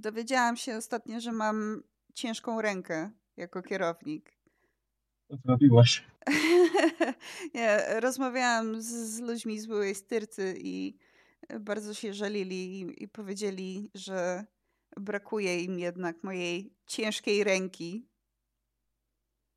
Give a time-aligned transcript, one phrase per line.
[0.00, 1.82] Dowiedziałam się ostatnio, że mam
[2.14, 4.38] ciężką rękę jako kierownik.
[5.44, 6.04] Zrobiłaś?
[7.54, 10.98] ja rozmawiałam z, z, ludźmi z byłej styrcy i
[11.60, 14.44] bardzo się żalili i, i powiedzieli, że
[14.96, 18.08] brakuje im jednak mojej ciężkiej ręki.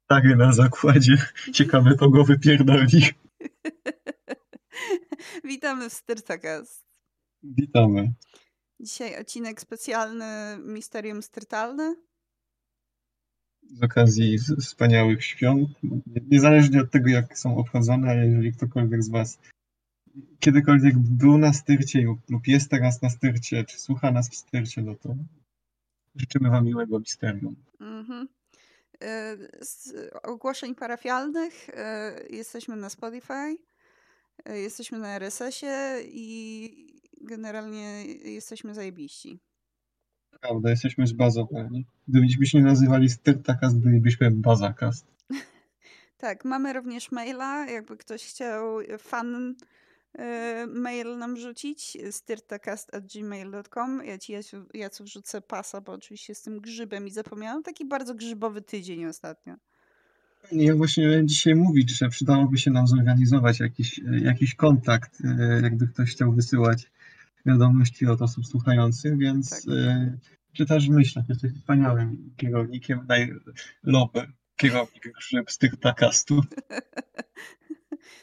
[0.07, 1.17] Tak, na zakładzie.
[1.53, 3.01] Ciekawe, kogo wypierdoli.
[5.43, 6.85] Witamy w Styrtacast.
[7.43, 8.13] Witamy.
[8.81, 11.95] Dzisiaj odcinek specjalny Misterium Strytalne.
[13.63, 15.69] Z okazji wspaniałych świąt.
[16.31, 19.39] Niezależnie od tego, jak są obchodzone, ale jeżeli ktokolwiek z Was
[20.39, 24.95] kiedykolwiek był na styrcie lub jest teraz na styrcie, czy słucha nas w styrcie, no
[24.95, 25.15] to
[26.15, 27.55] życzymy Wam miłego misterium.
[27.79, 28.27] Mhm.
[29.01, 29.93] E, z
[30.23, 33.57] ogłoszeń parafialnych e, jesteśmy na Spotify,
[34.45, 39.39] e, jesteśmy na RSS-ie i generalnie jesteśmy zajebiści.
[40.41, 41.85] Prawda, jesteśmy zbazowani.
[42.07, 45.05] Gdybyśmy się nie nazywali Styrtakast, bylibyśmy Bazakast.
[46.17, 49.55] tak, mamy również maila, jakby ktoś chciał fan
[50.19, 54.05] y, mail nam rzucić, styrtakast.gmail.com.
[54.05, 54.33] Ja ci
[54.73, 57.63] Jacu wrzucę pasa, bo oczywiście jestem grzybem i zapomniałam.
[57.63, 59.55] Taki bardzo grzybowy tydzień ostatnio.
[60.51, 66.11] Ja właśnie dzisiaj mówić, że przydałoby się nam zorganizować jakiś, jakiś kontakt, y, jakby ktoś
[66.11, 66.91] chciał wysyłać
[67.45, 69.59] wiadomości od osób słuchających, więc tak.
[69.75, 70.19] y,
[70.53, 71.29] czytasz w myślach.
[71.29, 75.71] Jesteś wspaniałym kierownikiem, najloper, kierownik grzyb z tych.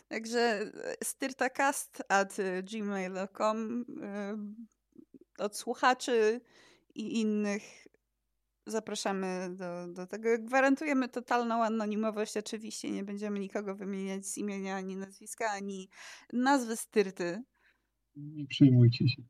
[0.08, 0.70] Także e,
[1.04, 6.40] styrtakast at gmail.com y, od słuchaczy
[6.94, 7.62] i innych
[8.66, 10.28] zapraszamy do, do tego.
[10.38, 12.36] Gwarantujemy totalną anonimowość.
[12.36, 15.88] Oczywiście nie będziemy nikogo wymieniać z imienia ani nazwiska, ani
[16.32, 17.42] nazwy styrty.
[18.18, 19.22] Nie przejmujcie się.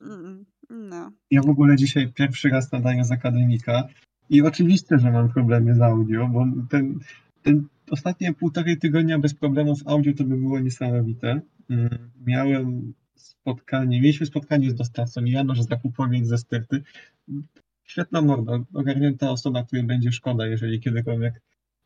[0.71, 1.13] No.
[1.31, 3.89] Ja w ogóle dzisiaj pierwszy raz nadaję z akademika
[4.31, 6.99] i oczywiście, że mam problemy z audio, bo ten,
[7.43, 11.41] ten ostatnie półtorej tygodnia bez problemów audio to by było niesamowite.
[11.71, 16.83] Mm, miałem spotkanie, mieliśmy spotkanie z dostawcą Janusz Zakupowiec ze Styrty.
[17.85, 21.41] Świetna morda, ogarnięta osoba, której będzie szkoda, jeżeli kiedykolwiek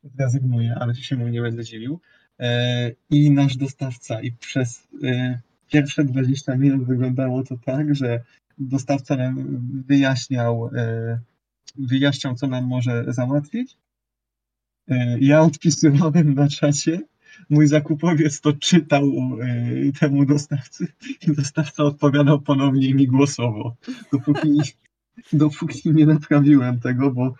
[0.04, 2.00] zrezygnuje, ale się mu nie będę dziwił.
[2.38, 5.40] E, I nasz dostawca i przez e,
[5.72, 8.20] pierwsze 20 minut wyglądało to tak, że
[8.58, 11.18] dostawca nam wyjaśniał, e,
[11.78, 13.76] wyjaśniał, co nam może załatwić.
[14.88, 17.00] E, ja odpisywałem na czacie,
[17.50, 20.86] mój zakupowiec to czytał e, temu dostawcy
[21.28, 23.76] i dostawca odpowiadał ponownie mi głosowo,
[24.12, 24.60] dopóki,
[25.32, 27.34] dopóki nie naprawiłem tego, bo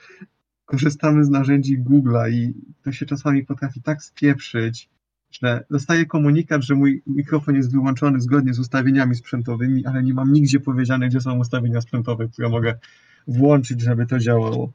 [0.65, 4.89] korzystamy z narzędzi Google'a i to się czasami potrafi tak spieprzyć,
[5.33, 10.33] że dostaję komunikat, że mój mikrofon jest wyłączony zgodnie z ustawieniami sprzętowymi, ale nie mam
[10.33, 12.79] nigdzie powiedziane, gdzie są ustawienia sprzętowe, które mogę
[13.27, 14.73] włączyć, żeby to działało.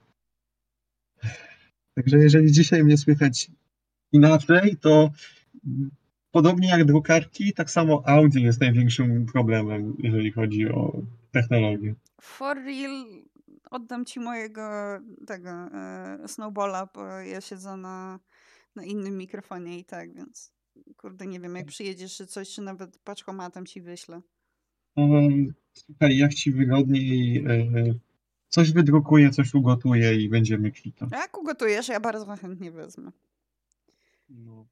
[1.95, 3.51] Także jeżeli dzisiaj mnie słychać
[4.11, 5.11] inaczej, to
[6.31, 11.01] podobnie jak drukarki, tak samo audio jest największym problemem, jeżeli chodzi o
[11.31, 11.95] technologię.
[12.21, 13.05] For real
[13.71, 14.61] oddam ci mojego
[15.27, 18.19] tego e, snowballa, bo ja siedzę na
[18.77, 20.51] na innym mikrofonie i tak, więc
[20.97, 21.71] kurde, nie wiem, jak tak.
[21.71, 24.21] przyjedziesz czy coś, czy nawet paczkomatem ci wyślę.
[24.95, 27.93] Um, słuchaj, jak ci wygodniej, e,
[28.49, 31.09] coś wydrukuję, coś ugotuję i będziemy kwitać.
[31.11, 33.11] Jak ugotujesz, ja bardzo chętnie wezmę.
[34.29, 34.67] No.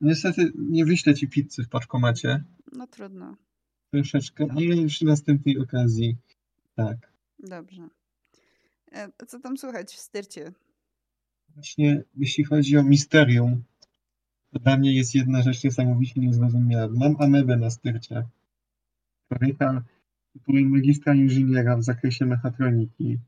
[0.00, 2.44] niestety nie wyślę ci pizzy w paczkomacie.
[2.72, 3.36] No trudno.
[3.90, 6.16] Troszeczkę, ale już przy następnej okazji.
[6.74, 6.96] Tak.
[7.38, 7.88] Dobrze.
[8.92, 10.52] E, co tam słychać w styrcie?
[11.56, 13.62] Właśnie jeśli chodzi o misterium,
[14.50, 16.88] to dla mnie jest jedna rzecz niesamowicie niezrozumiała.
[16.94, 18.24] Mam amebę na styrcie.
[19.28, 19.82] Człowieka,
[20.46, 23.18] byłem magistra inżyniera w zakresie mechatroniki.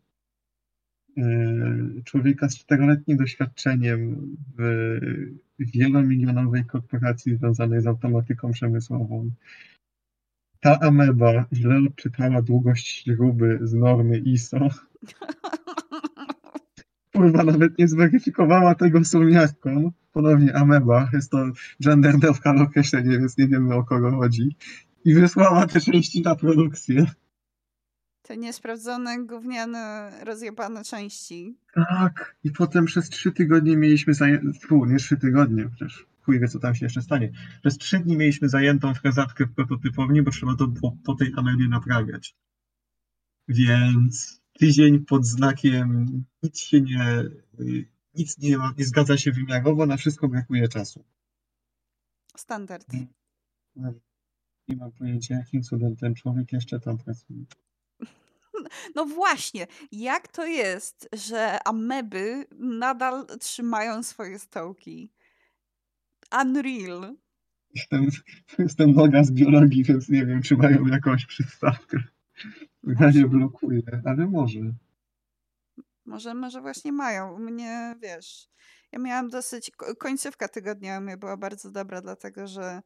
[1.17, 4.99] Yy, człowieka z czteroletnim doświadczeniem w
[5.59, 9.31] wielomilionowej korporacji związanej z automatyką przemysłową.
[10.61, 14.59] Ta ameba źle odczytała długość śruby z normy ISO
[17.19, 19.93] kurwa nawet nie zweryfikowała tego słomiarką.
[20.13, 21.47] Ponownie ameba, jest to
[21.81, 24.57] gender dev określenie, więc nie wiemy o kogo chodzi.
[25.05, 27.07] I wysłała te części na produkcję.
[28.23, 31.57] Te niesprawdzone, gówniane, rozjebane części.
[31.75, 32.37] Tak.
[32.45, 36.75] I potem przez trzy tygodnie mieliśmy zajętą, nie trzy tygodnie, przecież chuj wie co tam
[36.75, 37.33] się jeszcze stanie.
[37.61, 41.69] Przez trzy dni mieliśmy zajętą frezatkę w prototypowni, bo trzeba to było po tej amebie
[41.69, 42.37] naprawiać.
[43.49, 46.07] Więc tydzień pod znakiem
[46.43, 47.25] nic się nie,
[48.15, 51.05] nic nie, nie zgadza się wymiarowo, na wszystko brakuje czasu.
[52.37, 52.87] Standard.
[54.69, 57.45] Nie mam pojęcia, jakim cudem ten człowiek jeszcze tam pracuje.
[58.95, 65.13] No właśnie, jak to jest, że ameby nadal trzymają swoje stołki?
[66.43, 67.17] Unreal.
[67.75, 68.09] Jestem,
[68.59, 72.03] jestem noga z biologii, więc nie wiem, czy mają jakąś przystawkę.
[72.83, 74.61] Ja nie blokuję, ale może.
[76.07, 77.35] Może, może właśnie mają.
[77.35, 78.49] U mnie, wiesz,
[78.93, 82.83] ja miałam dosyć, końcówka tygodnia u mnie była bardzo dobra, dlatego że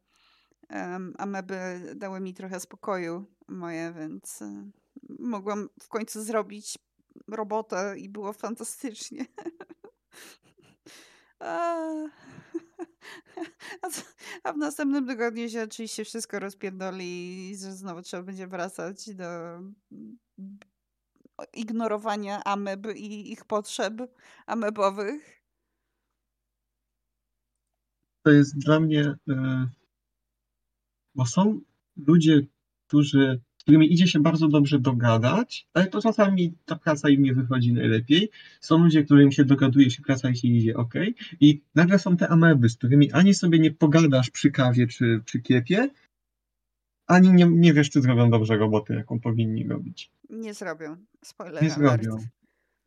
[0.71, 1.56] um, ameby
[1.97, 4.73] dały mi trochę spokoju moje, więc um,
[5.19, 6.79] mogłam w końcu zrobić
[7.29, 9.27] robotę i było fantastycznie.
[11.41, 11.79] a,
[14.44, 19.58] a w następnym tygodniu się oczywiście wszystko rozpierdoli i że znowu trzeba będzie wracać do
[21.52, 23.94] ignorowania ameb i ich potrzeb
[24.46, 25.43] amebowych.
[28.22, 29.69] To jest dla mnie, e,
[31.14, 31.60] bo są
[31.96, 32.46] ludzie,
[32.87, 37.35] którzy, z którymi idzie się bardzo dobrze dogadać, ale to czasami ta praca im nie
[37.35, 38.31] wychodzi najlepiej.
[38.61, 40.94] Są ludzie, którym się dogaduje się, praca i się idzie ok.
[41.41, 45.41] I nagle są te ameby, z którymi ani sobie nie pogadasz przy kawie czy przy
[45.41, 45.91] kiepie,
[47.06, 50.11] ani nie, nie wiesz, czy zrobią dobrze robotę, jaką powinni robić.
[50.31, 50.97] Nie zrobią.
[51.25, 52.03] Spoiler Nie alert.
[52.03, 52.25] zrobią.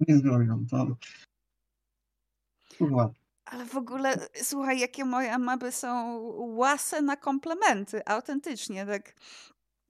[0.08, 0.98] Nie zrobią, to...
[2.78, 3.14] Kurwa.
[3.46, 9.16] Ale w ogóle, słuchaj, jakie moje mapy są łase na komplementy, autentycznie, tak.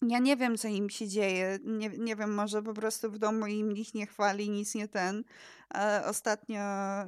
[0.01, 1.59] Ja nie wiem, co im się dzieje.
[1.63, 5.23] Nie, nie wiem, może po prostu w domu im nikt nie chwali, nic nie ten.
[5.69, 7.07] Ale ostatnio e,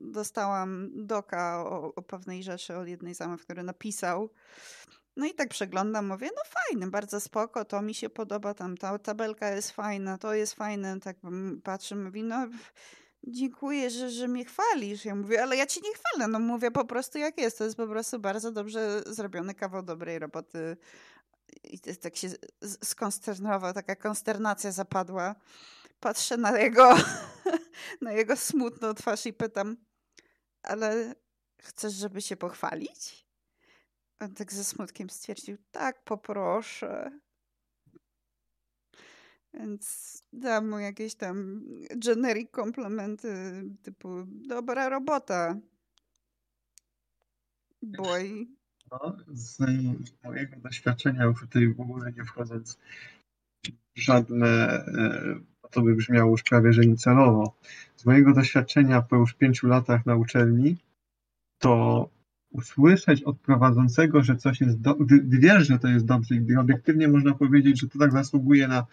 [0.00, 4.30] dostałam doka o, o pewnej rzeczy od jednej z który napisał.
[5.16, 8.98] No i tak przeglądam, mówię, no fajny, bardzo spoko, to mi się podoba, tam ta
[8.98, 11.16] tabelka jest fajna, to jest fajne, tak
[11.64, 12.48] patrzę, mówi, no
[13.24, 15.04] dziękuję, że, że mnie chwalisz.
[15.04, 17.76] Ja mówię, ale ja ci nie chwalę, no mówię po prostu jak jest, to jest
[17.76, 20.76] po prostu bardzo dobrze zrobiony kawał dobrej roboty.
[21.64, 22.28] I tak się
[22.84, 25.34] skonsternował, taka konsternacja zapadła.
[26.00, 26.94] Patrzę na jego,
[28.02, 29.76] na jego smutną twarz i pytam,
[30.62, 31.14] ale
[31.58, 33.26] chcesz, żeby się pochwalić?
[34.20, 37.20] On tak ze smutkiem stwierdził, tak, poproszę.
[39.54, 41.64] Więc dam mu jakieś tam
[41.96, 45.56] generic komplementy typu dobra robota.
[47.82, 48.59] Boy.
[48.90, 49.58] No, z
[50.24, 52.78] mojego doświadczenia, już tutaj w ogóle nie wchodząc
[53.96, 55.40] w żadne, e,
[55.70, 57.56] to by brzmiało już prawie, że celowo.
[57.96, 60.76] Z mojego doświadczenia po już pięciu latach na uczelni,
[61.58, 62.08] to
[62.50, 64.94] usłyszeć od prowadzącego, że coś jest do...
[64.94, 68.12] gdy, gdy wiesz, że to jest dobrze i gdy obiektywnie można powiedzieć, że to tak
[68.12, 68.86] zasługuje na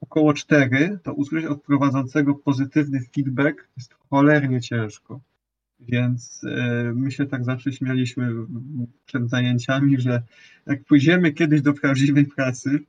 [0.00, 5.20] około cztery, to usłyszeć od prowadzącego pozytywny feedback jest cholernie ciężko.
[5.80, 8.32] Więc e, my się tak zawsze śmialiśmy
[9.06, 10.22] przed zajęciami, że
[10.66, 12.80] jak pójdziemy kiedyś do prawdziwej pracy,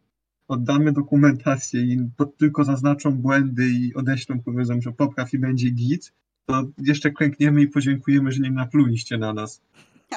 [0.47, 6.13] oddamy dokumentację i tylko zaznaczą błędy i odeślą, powiedzą, że popraw i będzie git,
[6.45, 9.61] to jeszcze klękniemy i podziękujemy, że nie napluliście na nas.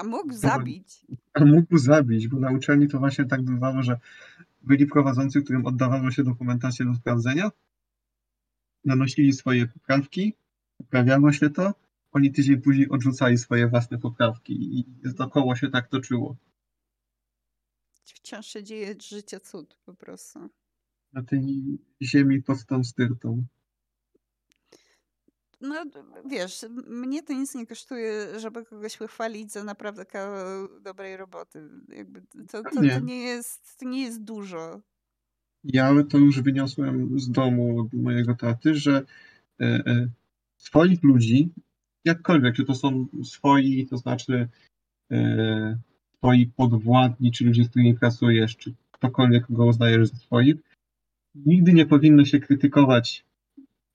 [0.01, 1.07] A mógł zabić.
[1.35, 3.99] A mógł zabić, bo na uczelni to właśnie tak bywało, że
[4.63, 7.51] byli prowadzący, którym oddawało się dokumentację do sprawdzenia,
[8.85, 10.35] nanosili swoje poprawki,
[10.79, 11.75] poprawiało się to,
[12.13, 14.85] oni tydzień później odrzucali swoje własne poprawki i
[15.17, 16.37] to koło się tak toczyło.
[18.05, 20.39] Wciąż się dzieje życie cud po prostu.
[21.13, 21.43] Na tej
[22.03, 23.45] ziemi pod tą styrtą
[25.61, 25.85] no
[26.27, 31.69] wiesz, mnie to nic nie kosztuje, żeby kogoś pochwalić za naprawdę kawał dobrej roboty.
[31.89, 34.81] Jakby to, to, to, nie jest, to nie jest dużo.
[35.65, 39.05] Ja to już wyniosłem z domu mojego taty, że
[39.61, 40.09] e, e,
[40.57, 41.53] swoich ludzi,
[42.05, 44.49] jakkolwiek, czy to są swoi, to znaczy
[45.11, 45.79] e,
[46.17, 50.57] swoi podwładni, czy ludzie, z którymi pracujesz, czy ktokolwiek, kogo uznajesz za swoich,
[51.35, 53.25] nigdy nie powinno się krytykować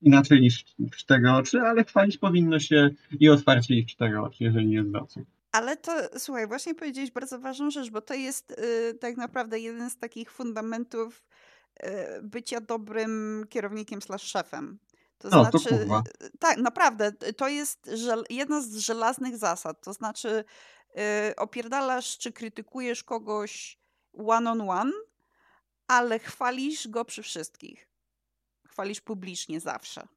[0.02, 4.44] inaczej niż w cztery oczy, ale chwalić powinno się i otwarcie ich w cztery oczy,
[4.44, 5.22] jeżeli jest co.
[5.52, 9.90] Ale to, słuchaj, właśnie powiedziałeś bardzo ważną rzecz, bo to jest y, tak naprawdę jeden
[9.90, 11.24] z takich fundamentów
[11.84, 11.88] y,
[12.24, 14.78] bycia dobrym kierownikiem slash szefem.
[15.18, 16.04] To no, znaczy, to kurwa.
[16.40, 17.92] tak, naprawdę, to jest
[18.30, 19.82] jedna z żelaznych zasad.
[19.82, 20.44] To znaczy,
[21.30, 23.80] y, opierdalasz czy krytykujesz kogoś
[24.28, 24.92] one on one,
[25.88, 27.96] ale chwalisz go przy wszystkich
[28.76, 30.08] chwalisz publicznie zawsze.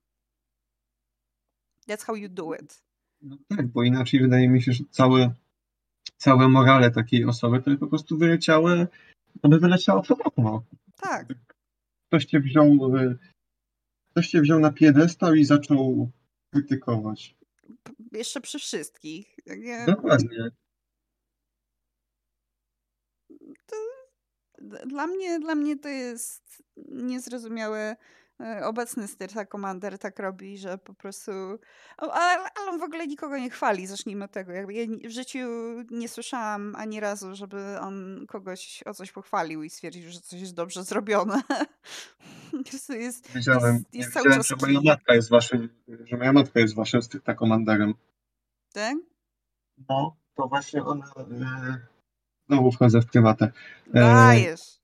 [1.89, 2.83] That's how you do it.
[3.23, 5.35] No tak, bo inaczej wydaje mi się, że całe,
[6.17, 8.87] całe morale takiej osoby to po prostu wyleciały,
[9.43, 10.63] aby wyleciało podobno.
[10.97, 11.27] Tak.
[12.09, 13.15] Ktoś cię wziął, e,
[14.19, 16.11] ktoś cię wziął na piedestał i zaczął
[16.53, 17.37] krytykować.
[18.13, 19.37] Jeszcze przy wszystkich.
[19.87, 20.51] Dokładnie.
[23.67, 23.77] To
[24.87, 27.97] Dla mnie, dla mnie to jest niezrozumiałe.
[28.41, 31.31] E, obecny Styrta Commander tak robi, że po prostu.
[31.97, 34.53] Ale, ale on w ogóle nikogo nie chwali, zacznijmy od tego.
[34.53, 35.39] Jakby ja w życiu
[35.91, 40.55] nie słyszałam ani razu, żeby on kogoś o coś pochwalił i stwierdził, że coś jest
[40.55, 41.41] dobrze zrobione.
[42.89, 45.69] jest, Wiedziałem, jest, jest cały czas że moja matka jest waszym,
[46.05, 47.95] że moja matka jest waszym Styrta Commanderem.
[48.73, 48.97] Tak?
[49.89, 51.07] No, to właśnie ona.
[51.07, 51.81] E,
[52.49, 53.53] znowu wchodzę w prywatę.
[53.95, 54.79] E, Dajesz.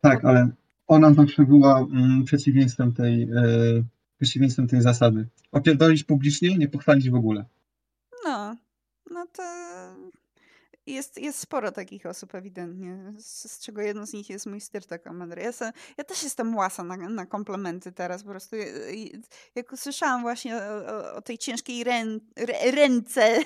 [0.00, 0.48] Tak, ale
[0.86, 3.28] ona zawsze była mm, przeciwieństwem tej, e,
[4.16, 5.28] przeciwieństwem tej zasady.
[5.52, 7.44] Opierdolić publicznie, nie pochwalić w ogóle.
[8.24, 8.56] No,
[9.10, 9.42] no to
[10.86, 14.98] jest, jest sporo takich osób ewidentnie, z, z czego jedną z nich jest mój styrta
[14.98, 15.38] Commander.
[15.38, 18.56] Ja, ja też jestem łasa na, na komplementy teraz, po prostu
[19.54, 22.04] jak usłyszałam właśnie o, o tej ciężkiej rę,
[22.36, 23.38] rę, ręce,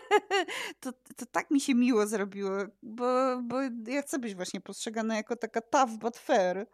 [0.80, 2.50] to, to tak mi się miło zrobiło,
[2.82, 6.66] bo, bo ja chcę być właśnie postrzegana jako taka tough but fair.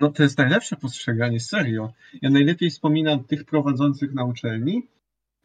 [0.00, 1.92] No to jest najlepsze postrzeganie, serio.
[2.22, 4.88] Ja najlepiej wspominam tych prowadzących na uczelni,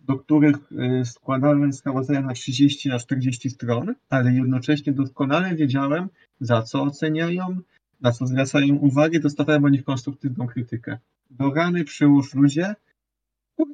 [0.10, 6.62] do których y, składałem sprawozdania na 30 na 40 stron, ale jednocześnie doskonale wiedziałem, za
[6.62, 7.62] co oceniają,
[8.02, 10.98] na co zwracają uwagę, dostawałem o nich konstruktywną krytykę.
[11.30, 12.76] Do rany przyłóż ludzie,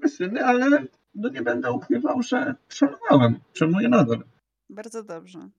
[0.08, 3.40] syny, ale no nie będę ukrywał, że szanowałem.
[3.54, 4.24] Szanuję nadal.
[4.70, 5.50] Bardzo dobrze.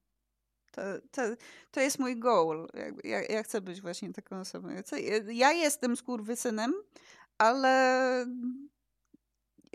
[0.73, 1.23] To, to,
[1.71, 2.68] to jest mój goal.
[3.04, 4.68] Ja, ja chcę być właśnie taką osobą.
[5.33, 6.73] Ja jestem skurwysynem,
[7.38, 8.26] ale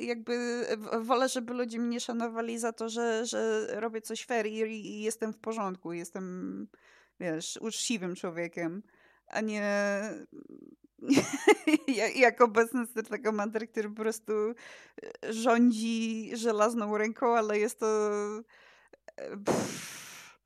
[0.05, 0.65] jakby
[1.01, 5.33] wolę, żeby ludzie mnie szanowali za to, że, że robię coś fair i, i jestem
[5.33, 5.93] w porządku.
[5.93, 6.67] Jestem,
[7.19, 8.83] wiesz, uczciwym człowiekiem,
[9.27, 9.63] a nie
[12.15, 14.33] jak obecny Starter który po prostu
[15.23, 18.11] e, rządzi żelazną ręką, ale jest to
[19.17, 20.39] e, pff,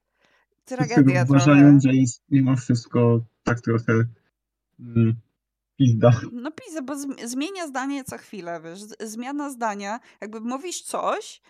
[0.66, 3.94] tragedia Uważają, że jest mimo wszystko tak trochę
[4.80, 5.16] mm,
[5.78, 6.12] pizda.
[6.32, 8.80] No pizda, bo zmienia zdanie co chwilę, wiesz,
[9.10, 11.42] zmiana zdania, jakby mówisz coś,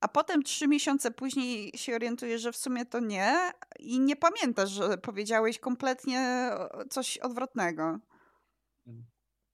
[0.00, 3.34] a potem trzy miesiące później się orientujesz, że w sumie to nie
[3.78, 6.50] i nie pamiętasz, że powiedziałeś kompletnie
[6.90, 7.98] coś odwrotnego.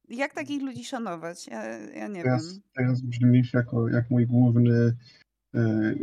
[0.08, 1.46] Jak takich ludzi szanować?
[1.46, 2.62] Ja, ja nie teraz, wiem.
[2.76, 4.96] Teraz brzmisz jako jak mój główny,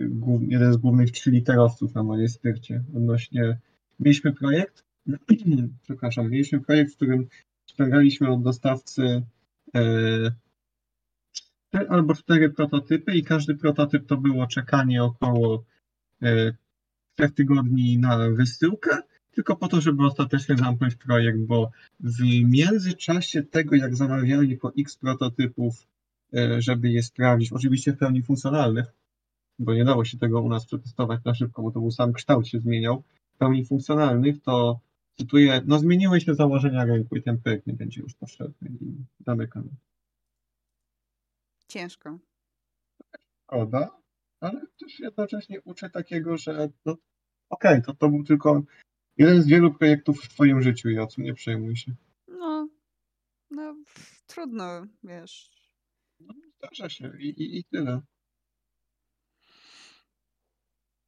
[0.09, 2.83] głów, jeden z głównych trzyliterowców na mojej styrcie.
[2.95, 3.57] Odnośnie,
[3.99, 4.85] mieliśmy projekt,
[5.83, 7.27] przepraszam, mieliśmy projekt, w którym
[7.75, 9.23] ściągaliśmy od dostawcy
[9.75, 10.31] e,
[11.89, 15.65] albo cztery prototypy i każdy prototyp to było czekanie około
[16.21, 16.53] e,
[17.15, 18.97] trzech tygodni na wysyłkę
[19.35, 24.97] tylko po to, żeby ostatecznie zamknąć projekt, bo w międzyczasie tego, jak zamawiali po X
[24.97, 25.87] prototypów,
[26.33, 28.85] e, żeby je sprawdzić, oczywiście w pełni funkcjonalnych,
[29.59, 32.47] bo nie dało się tego u nas przetestować na szybko, bo to był sam kształt
[32.47, 33.03] się zmieniał,
[33.35, 34.79] w pełni funkcjonalnych, to
[35.19, 38.95] cytuję, no zmieniły się założenia rynku i ten projekt nie będzie już potrzebny i
[39.25, 39.69] zamykamy.
[41.67, 42.19] Ciężko.
[43.43, 43.97] Szkoda,
[44.39, 46.91] ale też jednocześnie uczę takiego, że no,
[47.49, 48.63] okej, okay, to, to był tylko
[49.17, 51.95] Jeden z wielu projektów w twoim życiu, Jacu, nie przejmuj się.
[52.27, 52.69] No,
[53.51, 53.75] no
[54.27, 55.51] trudno, wiesz.
[56.19, 58.01] No, zdarza się i, i, i tyle.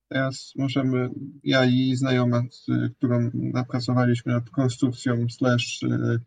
[0.10, 1.10] Teraz możemy,
[1.44, 2.66] ja i znajoma, z
[2.98, 6.20] którą napracowaliśmy nad konstrukcją slash e,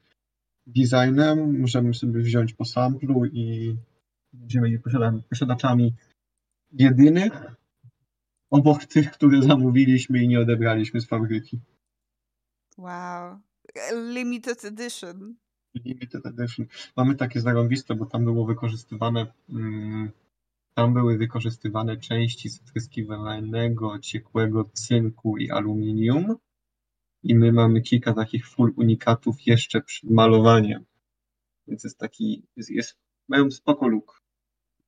[0.66, 3.76] designem, możemy sobie wziąć po samplu i
[4.32, 4.78] będziemy
[5.30, 5.94] posiadaczami
[6.72, 7.32] jedynych
[8.50, 11.60] obok tych, które zamówiliśmy i nie odebraliśmy z fabryki.
[12.78, 13.38] Wow.
[14.12, 15.34] Limited edition.
[15.74, 16.66] Limited edition.
[16.96, 20.10] Mamy takie zarąbiste, bo tam było wykorzystywane mm,
[20.74, 26.36] tam były wykorzystywane części zyskiwanego ciekłego cynku i aluminium.
[27.22, 30.84] I my mamy kilka takich full unikatów jeszcze przed malowaniem.
[31.66, 32.98] Więc jest taki, jest, jest
[33.28, 34.22] mają spoko look,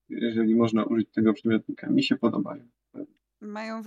[0.09, 1.91] jeżeli można użyć tego przymiotnika.
[1.91, 2.69] Mi się podobają.
[3.41, 3.83] Mają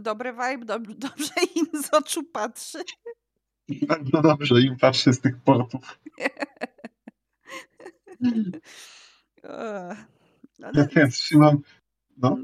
[0.00, 2.78] dobry vibe, dob dobrze im z oczu patrzy.
[3.88, 5.98] Bardzo dobrze im patrzy z tych portów.
[10.74, 11.58] Ja też trzymam.
[12.16, 12.38] No.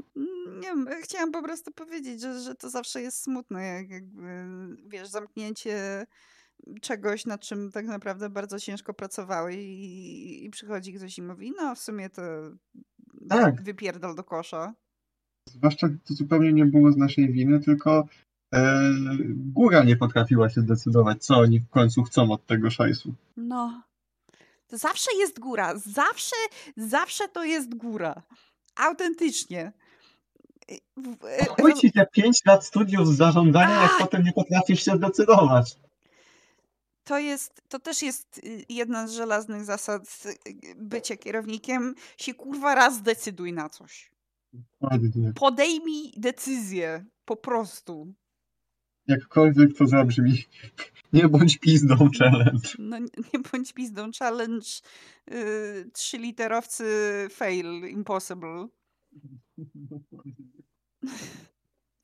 [0.59, 4.45] Nie wiem, chciałam po prostu powiedzieć, że, że to zawsze jest smutne, jak jakby,
[4.87, 6.05] wiesz, zamknięcie
[6.81, 11.75] czegoś, nad czym tak naprawdę bardzo ciężko pracowały i, i przychodzi ktoś i mówi, no
[11.75, 12.21] w sumie to
[13.29, 13.61] tak.
[13.61, 14.73] wypierdol do kosza.
[15.49, 18.07] Zwłaszcza to zupełnie nie było z naszej winy, tylko
[18.53, 18.91] e,
[19.35, 23.15] góra nie potrafiła się zdecydować, co oni w końcu chcą od tego szajsu.
[23.37, 23.88] No.
[24.69, 25.73] To zawsze jest góra.
[25.75, 26.35] Zawsze,
[26.77, 28.23] zawsze to jest góra.
[28.75, 29.71] Autentycznie.
[31.59, 35.75] Chuj ci te 5 lat studiów z zarządzania, jak potem nie potrafisz się zdecydować.
[37.03, 40.35] to jest, to też jest y, jedna z żelaznych zasad y,
[40.77, 41.95] bycia kierownikiem.
[42.17, 44.11] Się kurwa raz zdecyduj na coś.
[45.35, 47.05] Podejmij decyzję.
[47.25, 48.13] Po prostu.
[49.09, 50.43] Jakkolwiek to zabrzmi.
[51.13, 52.69] Nie bądź pizdą challenge.
[52.79, 54.67] No nie bądź pizdą challenge.
[55.31, 56.83] Yy, trzyliterowcy
[57.31, 58.67] fail impossible.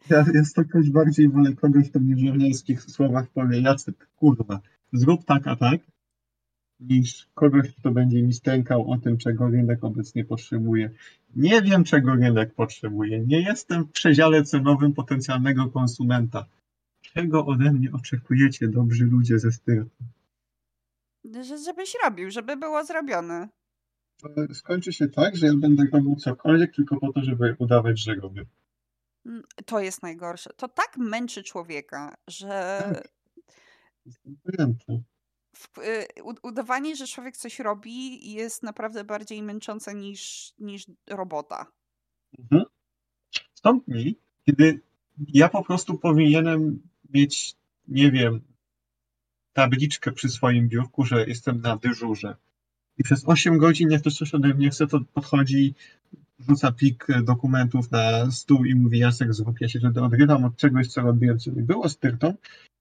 [0.09, 4.59] Ja jest jakoś bardziej wolę kogoś, kto mi w żołnierskich słowach powie, Jacek, kurwa,
[4.93, 5.81] zrób tak, a tak,
[6.79, 10.89] niż kogoś, kto będzie mi stękał o tym, czego rynek obecnie potrzebuje.
[11.35, 13.19] Nie wiem, czego rynek potrzebuje.
[13.19, 16.45] Nie jestem w przedziale cenowym potencjalnego konsumenta.
[17.15, 20.03] Czego ode mnie oczekujecie, dobrzy ludzie ze styrtu?
[21.41, 23.49] Że, żebyś robił, żeby było zrobione.
[24.53, 28.45] Skończy się tak, że ja będę robił cokolwiek tylko po to, żeby udawać, że robię.
[29.25, 30.49] Mm, to jest najgorsze.
[30.57, 32.81] To tak męczy człowieka, że.
[32.83, 33.07] Tak.
[35.55, 36.07] W, y,
[36.43, 41.65] udawanie, że człowiek coś robi, jest naprawdę bardziej męczące niż, niż robota.
[42.39, 42.63] Mhm.
[43.53, 44.81] Stąd mi, kiedy
[45.27, 46.81] ja po prostu powinienem
[47.13, 47.55] mieć,
[47.87, 48.41] nie wiem,
[49.53, 52.35] tabliczkę przy swoim biurku, że jestem na dyżurze.
[52.97, 55.73] I przez 8 godzin, jak ktoś coś ode mnie chce, to podchodzi,
[56.39, 60.87] rzuca plik dokumentów na stół i mówi Jacek zrób, ja się wtedy odrywam od czegoś,
[60.87, 62.33] co robiłem, co było styrtą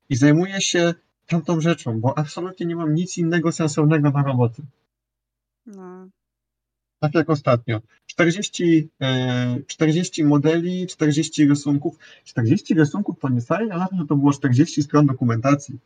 [0.08, 0.94] i zajmuję się
[1.26, 4.62] tamtą rzeczą, bo absolutnie nie mam nic innego sensownego na roboty.
[5.66, 6.08] No.
[7.04, 7.80] Tak jak ostatnio.
[8.06, 8.88] 40,
[9.66, 11.98] 40 e, modeli, 40 rysunków.
[12.24, 15.78] 40 rysunków to nie fajnie, ale to było 40 stron dokumentacji.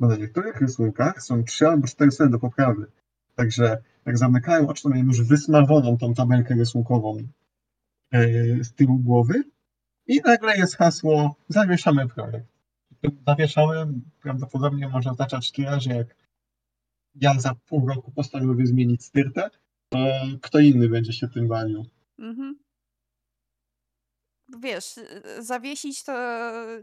[0.00, 2.86] Bo na niektórych rysunkach są 3 albo 4 strony do poprawy.
[3.34, 7.18] Także jak zamykałem oczy, to miałem już wysmażoną tą tabelkę rysunkową
[8.12, 8.24] e,
[8.64, 9.44] z tyłu głowy
[10.06, 12.46] i nagle jest hasło zawieszamy projekt.
[13.26, 16.16] Zawieszałem prawdopodobnie może oznaczać tyle, że jak
[17.14, 19.50] ja za pół roku postanowię zmienić styrtę,
[19.88, 19.98] to
[20.42, 21.86] kto inny będzie się tym bawił.
[22.18, 22.58] Mhm.
[24.60, 24.94] Wiesz,
[25.38, 26.12] zawiesić to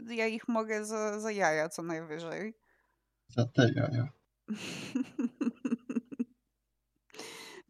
[0.08, 2.54] ja ich mogę za, za jaja co najwyżej.
[3.28, 4.08] Za te jaja.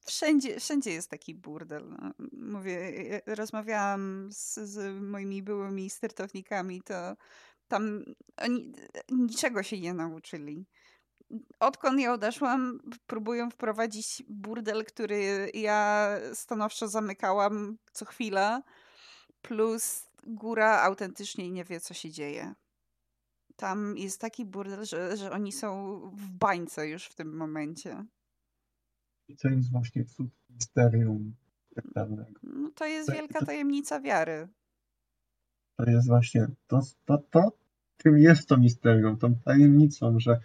[0.06, 1.88] wszędzie, wszędzie jest taki burdel.
[1.88, 2.12] No.
[2.32, 2.92] Mówię,
[3.26, 7.16] rozmawiałam z, z moimi byłymi startownikami, to
[7.68, 8.04] tam
[8.36, 8.72] oni
[9.10, 10.66] niczego się nie nauczyli.
[11.60, 18.62] Odkąd ja odeszłam, próbują wprowadzić burdel, który ja stanowczo zamykałam co chwila,
[19.42, 22.54] plus góra autentycznie nie wie, co się dzieje.
[23.56, 28.04] Tam jest taki burdel, że, że oni są w bańce już w tym momencie.
[29.28, 31.34] I co jest właśnie cud misterium
[31.94, 32.40] pewnego.
[32.42, 34.48] No to jest to, wielka to, tajemnica wiary.
[35.76, 37.52] To jest właśnie to, to, to,
[37.96, 40.40] czym jest to misterium, tą tajemnicą, że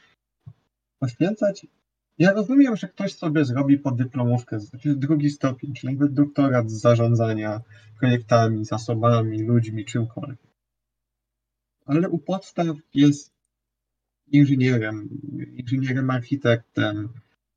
[0.99, 1.67] poświęcać.
[2.17, 7.61] Ja rozumiem, że ktoś sobie zrobi podyplomówkę, znaczy drugi stopień, czyli nawet doktorat z zarządzania
[7.99, 10.47] projektami, zasobami, ludźmi, czymkolwiek.
[11.85, 13.33] Ale u podstaw jest
[14.27, 15.09] inżynierem,
[15.53, 17.09] inżynierem, architektem,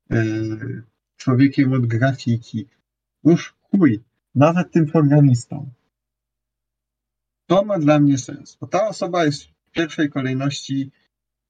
[0.09, 0.83] yy,
[1.17, 2.67] człowiekiem od grafiki.
[3.23, 4.03] Już chuj,
[4.35, 5.71] nawet tym programistą.
[7.45, 10.91] To ma dla mnie sens, bo ta osoba jest w pierwszej kolejności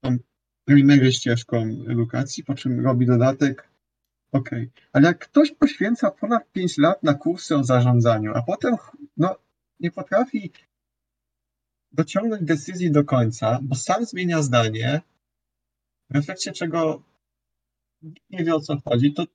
[0.00, 0.18] tą
[0.64, 1.56] primary ścieżką
[1.88, 3.68] edukacji, po czym robi dodatek.
[4.32, 4.50] OK,
[4.92, 8.74] ale jak ktoś poświęca ponad 5 lat na kursy o zarządzaniu, a potem
[9.16, 9.36] no,
[9.80, 10.52] nie potrafi
[11.92, 15.00] dociągnąć decyzji do końca, bo sam zmienia zdanie,
[16.10, 17.02] w efekcie czego
[18.30, 19.26] nie wie o co chodzi, to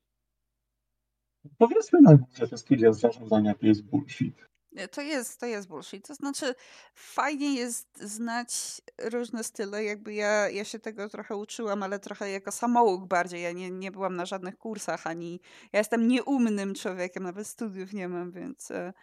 [1.57, 4.47] Powiedzmy na że te studia zarządzania to jest bullshit.
[4.91, 6.07] To jest, to jest bullshit.
[6.07, 6.55] To znaczy,
[6.93, 9.83] fajnie jest znać różne style.
[9.83, 13.41] Jakby ja, ja się tego trochę uczyłam, ale trochę jako samouk bardziej.
[13.41, 15.39] Ja nie, nie byłam na żadnych kursach, ani
[15.73, 18.93] ja jestem nieumnym człowiekiem, nawet studiów nie mam, więc e,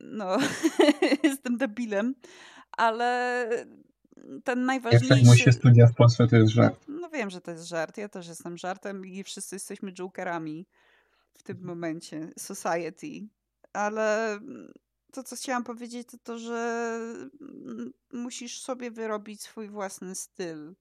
[0.00, 0.36] no,
[1.22, 2.14] jestem debilem.
[2.76, 3.48] Ale
[4.44, 5.26] ten najważniejszy...
[5.28, 6.84] Jak się studia w Polsce, to jest żart.
[6.88, 7.98] No wiem, że to jest żart.
[7.98, 10.66] Ja też jestem żartem i wszyscy jesteśmy jokerami
[11.34, 11.68] w tym mhm.
[11.68, 13.06] momencie, society.
[13.74, 14.72] Ale mm,
[15.12, 16.98] to, co chciałam powiedzieć, to to, że
[17.40, 20.74] mm, musisz sobie wyrobić swój własny styl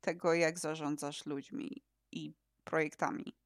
[0.00, 2.32] tego, jak zarządzasz ludźmi i
[2.64, 3.36] projektami.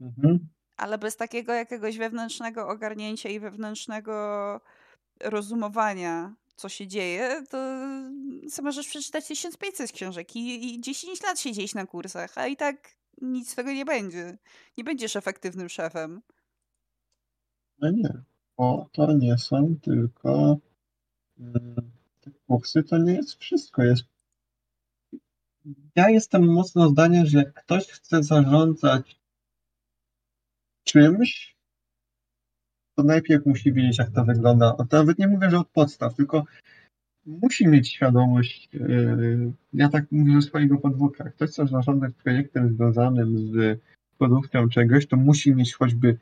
[0.00, 0.48] Mhm.
[0.76, 4.60] Ale bez takiego jakiegoś wewnętrznego ogarnięcia i wewnętrznego
[5.20, 7.58] rozumowania, co się dzieje, to
[8.50, 12.96] co możesz przeczytać 1500 książek i, i 10 lat siedzieć na kursach, a i tak
[13.20, 14.38] nic z tego nie będzie.
[14.78, 16.22] Nie będziesz efektywnym szefem.
[17.78, 18.08] No nie,
[18.58, 20.58] bo to nie są tylko
[21.38, 23.82] mm, te kursy, to nie jest wszystko.
[23.82, 24.04] Jest
[25.96, 29.20] Ja jestem mocno zdania, że jak ktoś chce zarządzać
[30.84, 31.56] czymś,
[32.94, 34.76] to najpierw musi wiedzieć, jak to wygląda.
[34.92, 36.44] Nawet nie mówię, że od podstaw, tylko
[37.26, 43.38] musi mieć świadomość, yy, ja tak mówię ze swojego podwórka, ktoś chce zarządzać projektem związanym
[43.38, 43.80] z
[44.18, 46.18] produkcją czegoś, to musi mieć choćby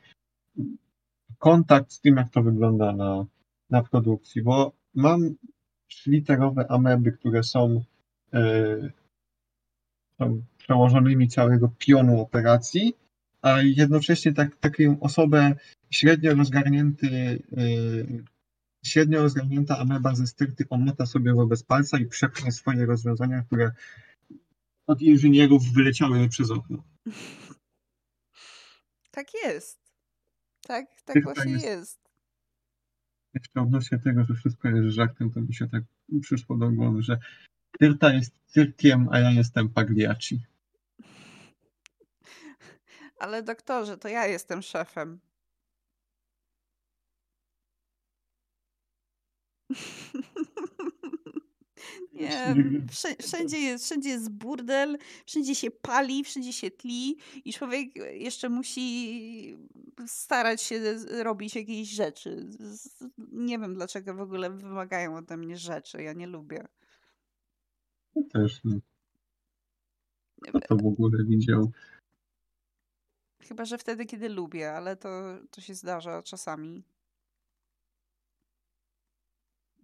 [1.44, 3.26] kontakt z tym, jak to wygląda na,
[3.70, 5.34] na produkcji, bo mam
[6.06, 7.84] literowe ameby, które są,
[8.32, 8.92] yy,
[10.18, 12.94] są przełożonymi całego pionu operacji,
[13.42, 15.54] a jednocześnie tak, taką osobę
[15.90, 17.06] średnio rozgarnięty,
[17.52, 18.24] yy,
[18.84, 23.72] średnio rozgarnięta ameba ze styrty omota sobie wobec palca i przepchnie swoje rozwiązania, które
[24.86, 26.82] od inżynierów wyleciały przez okno.
[29.10, 29.83] Tak jest.
[30.68, 31.64] Tak, tak właśnie jest.
[31.64, 32.00] jest.
[33.34, 35.82] Jeszcze odnośnie tego, że wszystko jest żartem, to mi się tak
[36.20, 37.18] przyszło do głowy, że
[37.78, 40.40] Tyrta jest cyrkiem, a ja jestem Pagliacci.
[43.20, 45.20] Ale doktorze, to ja jestem szefem.
[52.14, 52.54] Nie,
[53.26, 59.56] wszędzie jest, wszędzie jest burdel, wszędzie się pali, wszędzie się tli i człowiek jeszcze musi
[60.06, 62.46] starać się robić jakieś rzeczy.
[63.32, 66.02] Nie wiem, dlaczego w ogóle wymagają ode mnie rzeczy.
[66.02, 66.68] Ja nie lubię.
[68.16, 68.80] Ja też nie.
[70.42, 71.72] Kto to w ogóle widział?
[73.42, 75.08] Chyba, że wtedy, kiedy lubię, ale to,
[75.50, 76.84] to się zdarza czasami.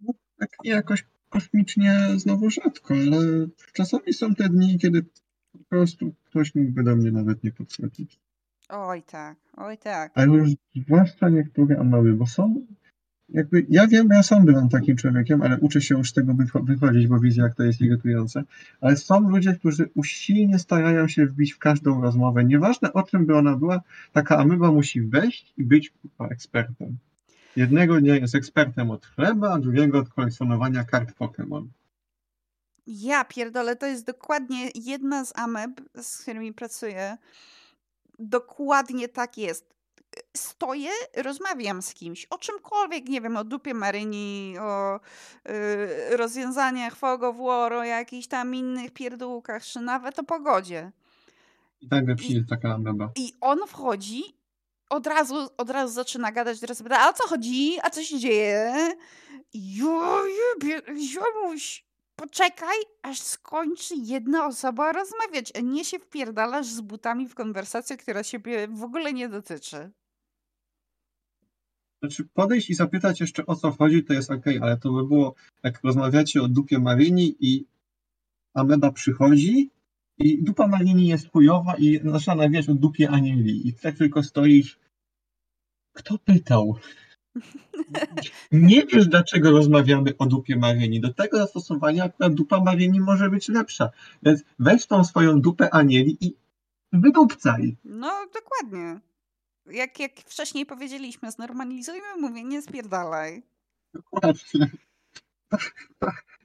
[0.01, 5.03] No, tak jakoś kosmicznie znowu rzadko, ale czasami są te dni, kiedy
[5.51, 8.19] po prostu ktoś mógłby do mnie nawet nie podchodzić.
[8.69, 10.11] Oj tak, oj tak.
[10.15, 12.65] Ale już zwłaszcza niektóre amały, bo są
[13.29, 17.07] jakby, ja wiem, ja sam byłem takim człowiekiem, ale uczę się już z tego wychodzić,
[17.07, 18.43] bo widzę, jak to jest irytujące.
[18.81, 22.43] Ale są ludzie, którzy usilnie starają się wbić w każdą rozmowę.
[22.43, 26.97] Nieważne o czym by ona była, taka ameba musi wejść i być ekspertem.
[27.55, 31.67] Jednego dnia jest ekspertem od chleba, a drugiego od kolekcjonowania kart Pokémon.
[32.87, 37.17] Ja pierdolę, to jest dokładnie jedna z ameb, z którymi pracuję.
[38.19, 39.71] Dokładnie tak jest.
[40.37, 44.99] Stoję, rozmawiam z kimś o czymkolwiek, nie wiem, o dupie Maryni, o
[45.45, 50.91] yy, rozwiązaniach Fog of War, o jakichś tam innych pierdółkach, czy nawet o pogodzie.
[51.81, 53.11] I tak przyjdzie taka ameba.
[53.15, 54.23] I on wchodzi
[54.91, 57.77] od razu, od razu zaczyna gadać, teraz pyta, a o co chodzi?
[57.83, 58.73] A co się dzieje?
[60.97, 67.97] Ziomuś, poczekaj, aż skończy jedna osoba rozmawiać, a nie się wpierdalasz z butami w konwersację,
[67.97, 69.91] która ciebie w ogóle nie dotyczy.
[72.03, 75.35] Znaczy podejść i zapytać jeszcze o co chodzi, to jest ok, ale to by było,
[75.63, 77.65] jak rozmawiacie o dupie Marini i
[78.53, 79.69] Ameba przychodzi
[80.21, 84.79] i dupa Marini jest chujowa i zaczyna wiesz o dupie Anieli i tak tylko stoisz
[85.93, 86.75] kto pytał?
[88.51, 91.01] Nie wiesz, dlaczego rozmawiamy o dupie Maryni.
[91.01, 93.89] Do tego zastosowania akurat dupa Maryni może być lepsza.
[94.23, 96.35] Więc weź tą swoją dupę Anieli i
[96.93, 97.77] wydupcaj.
[97.83, 98.99] No, dokładnie.
[99.65, 103.43] Jak, jak wcześniej powiedzieliśmy, znormalizujmy mówienie, spierdalaj.
[103.93, 104.69] Dokładnie.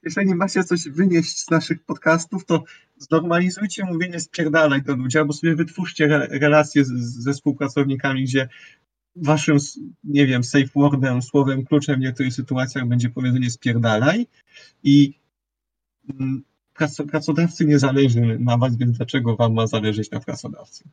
[0.07, 2.63] Jeżeli macie coś wynieść z naszych podcastów, to
[2.97, 6.89] znormalizujcie mówienie spierdalaj do ludzi, albo sobie wytwórzcie relacje z,
[7.23, 8.49] ze współpracownikami, gdzie
[9.15, 9.57] waszym,
[10.03, 14.27] nie wiem, safe wordem, słowem kluczem w niektórych sytuacjach będzie powiedzenie spierdalaj
[14.83, 15.19] i
[16.09, 16.43] mm,
[17.11, 20.83] pracodawcy nie zależy na was, więc dlaczego wam ma zależeć na pracodawcy?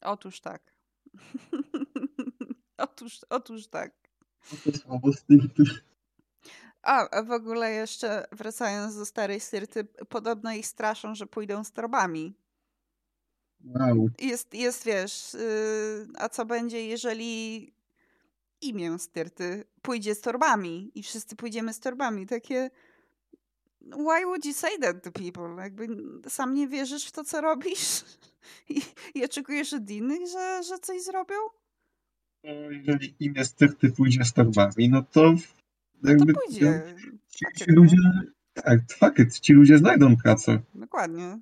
[0.00, 0.72] Otóż tak.
[2.78, 3.92] otóż, otóż tak.
[6.84, 12.36] A, w ogóle jeszcze wracając do starej styrty, podobno ich straszą, że pójdą z torbami.
[13.64, 14.10] Wow.
[14.20, 17.72] Jest, jest wiesz, yy, a co będzie, jeżeli
[18.60, 22.26] imię Styrty pójdzie z torbami i wszyscy pójdziemy z torbami?
[22.26, 22.70] Takie
[23.82, 25.62] why would you say that to people?
[25.62, 25.88] Jakby
[26.28, 28.04] sam nie wierzysz w to, co robisz
[28.68, 28.82] i,
[29.14, 31.36] i oczekujesz od innych, że, że coś zrobią?
[32.44, 35.34] No, jeżeli imię Styrty pójdzie z torbami, no to
[36.08, 36.32] jakby...
[36.32, 36.82] No to pójdzie.
[37.28, 37.96] Ci, ci ludzie,
[38.54, 40.60] tak, fakt, ci ludzie znajdą pracę.
[40.74, 41.38] Dokładnie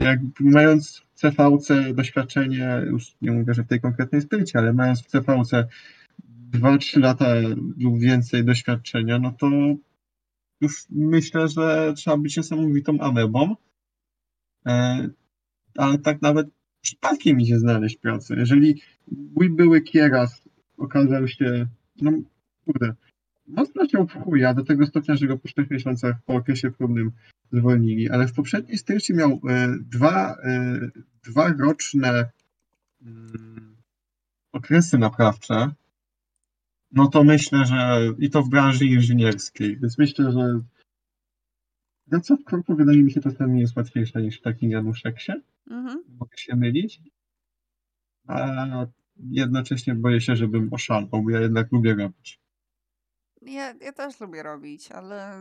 [0.00, 5.02] jak mając w CVC doświadczenie, już nie mówię, że w tej konkretnej sprycie, ale mając
[5.02, 5.68] w CVC
[6.52, 7.26] 2-3 lata
[7.76, 9.50] lub więcej doświadczenia, no to
[10.60, 13.56] już myślę, że trzeba być niesamowitą amebą.
[14.66, 15.08] E,
[15.76, 16.48] ale tak nawet
[16.80, 18.34] przypadkiem idzie znaleźć pracę.
[18.36, 18.82] Jeżeli
[19.36, 21.66] mój były kieras okazał się,
[22.02, 22.12] no
[22.64, 22.94] kurde,
[23.52, 27.12] mocno się w chuja, do tego stopnia, że go po 4 miesiącach po okresie próbnym
[27.52, 30.80] zwolnili, ale w poprzedniej styczniu miał e, dwa, e,
[31.24, 32.30] dwa roczne
[33.02, 33.76] mm,
[34.52, 35.70] okresy naprawcze,
[36.92, 40.60] no to myślę, że i to w branży inżynierskiej, więc myślę, że
[42.10, 45.32] praca w korpo wydaje mi się czasami jest łatwiejsza niż w takim Januszeksie.
[45.70, 46.02] Mhm.
[46.20, 47.00] Mogę się mylić.
[48.26, 48.86] A
[49.30, 52.41] jednocześnie boję się, żebym oszalał, bo ja jednak lubię robić.
[53.46, 55.38] Ja, ja też lubię robić, ale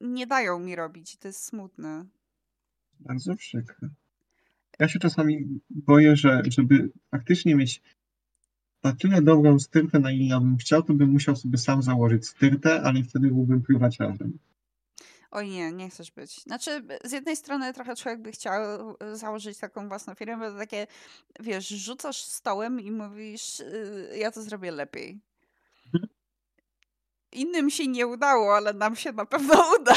[0.00, 1.16] nie dają mi robić.
[1.16, 2.04] To jest smutne.
[3.00, 3.88] Bardzo przykre.
[4.78, 7.82] Ja się czasami boję, że żeby faktycznie mieć
[8.82, 12.26] na tyle dobrą styrtę, na ile ja bym chciał, to bym musiał sobie sam założyć
[12.28, 14.38] styrtę, ale wtedy byłbym prywaciarzem.
[15.30, 16.42] Oj nie, nie chcesz być.
[16.42, 20.86] Znaczy, z jednej strony trochę człowiek by chciał e, założyć taką własną firmę, bo takie,
[21.40, 25.20] wiesz, rzucasz stołem i mówisz, y, ja to zrobię lepiej.
[27.36, 29.94] Innym się nie udało, ale nam się na pewno uda.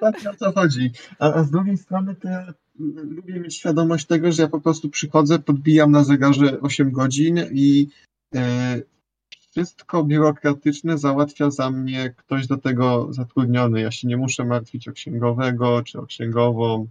[0.00, 0.90] Tak, o co chodzi.
[1.18, 2.54] A, a z drugiej strony to ja
[2.94, 7.88] lubię mieć świadomość tego, że ja po prostu przychodzę, podbijam na zegarze 8 godzin i
[8.34, 8.80] e,
[9.50, 13.80] wszystko biurokratyczne załatwia za mnie ktoś do tego zatrudniony.
[13.80, 16.88] Ja się nie muszę martwić o księgowego czy o księgową.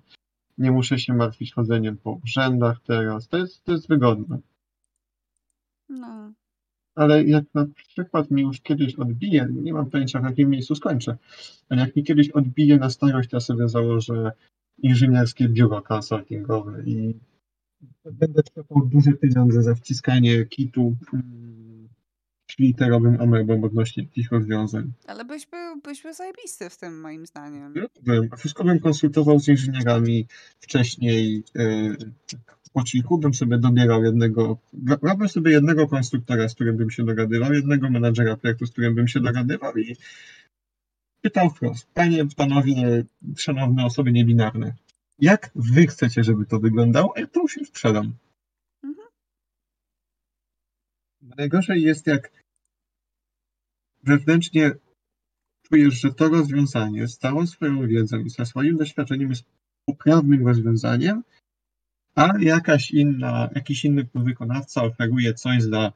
[0.58, 3.28] Nie muszę się martwić chodzeniem po urzędach teraz.
[3.28, 4.39] To jest, to jest wygodne.
[5.89, 6.34] No.
[6.95, 11.17] Ale jak na przykład mi już kiedyś odbije, nie mam pojęcia w jakim miejscu skończę,
[11.69, 14.31] ale jak mi kiedyś odbije na starość, to ja sobie założę
[14.77, 17.13] inżynierskie biuro konsultingowe i
[18.12, 20.95] będę trzepał duże pieniądze za wciskanie kitu
[22.60, 24.91] literowym amebem odnośnie jakichś rozwiązań.
[25.08, 27.73] Ale byś był, byś był zajebisty w tym, moim zdaniem.
[27.75, 28.29] Ja bym.
[28.38, 30.27] Wszystko bym konsultował z inżynierami
[30.60, 31.43] wcześniej.
[31.55, 31.97] Yy,
[32.76, 37.54] po cichu bym sobie dobierał jednego, brałbym sobie jednego konstruktora, z którym bym się dogadywał,
[37.54, 39.96] jednego menadżera projektu, z którym bym się dogadywał i
[41.22, 43.06] pytał wprost, panie, panowie,
[43.38, 44.74] szanowne osoby niebinarne,
[45.20, 48.14] jak wy chcecie, żeby to wyglądało, ja to już sprzedam.
[51.22, 52.32] Najgorzej jest, jak
[54.04, 54.72] wewnętrznie
[55.62, 59.44] czujesz, że to rozwiązanie z całą swoją wiedzą i ze swoim doświadczeniem jest
[59.86, 61.24] poprawnym rozwiązaniem,
[62.15, 65.93] a jakaś inna, jakiś inny wykonawca oferuje coś za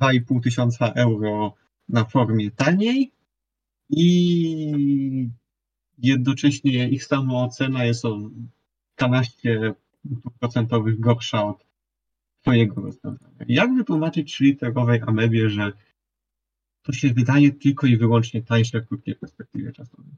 [0.00, 1.54] 2,5 tysiąca euro
[1.88, 3.12] na formie taniej
[3.90, 5.28] i
[5.98, 8.30] jednocześnie ich samoocena jest o
[9.00, 9.74] 12%
[10.98, 11.66] gorsza od
[12.42, 13.34] twojego rozwiązania.
[13.48, 15.72] Jak wytłumaczyć 3-literowej amebie, że
[16.82, 20.12] to się wydaje tylko i wyłącznie tańsze w krótkiej perspektywie czasowej?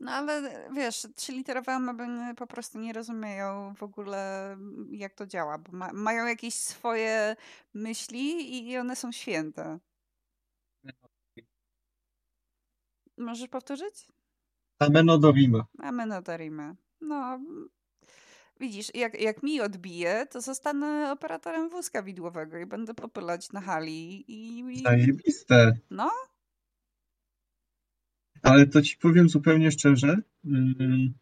[0.00, 2.04] No ale wiesz, 3-literowe ameby
[2.36, 4.56] po prostu nie rozumieją w ogóle
[4.90, 7.36] jak to działa, bo ma, mają jakieś swoje
[7.74, 9.78] myśli i one są święte.
[13.18, 14.08] Możesz powtórzyć?
[14.78, 15.64] Ameno dorime.
[15.78, 16.74] Ameno dorime.
[17.00, 17.38] No,
[18.60, 24.24] Widzisz, jak, jak mi odbije, to zostanę operatorem wózka widłowego i będę popylać na hali
[24.32, 24.58] i...
[24.58, 24.82] i...
[24.82, 25.72] Zajebiste.
[25.90, 26.10] No.
[28.42, 30.16] Ale to ci powiem zupełnie szczerze.
[30.44, 31.12] Mm,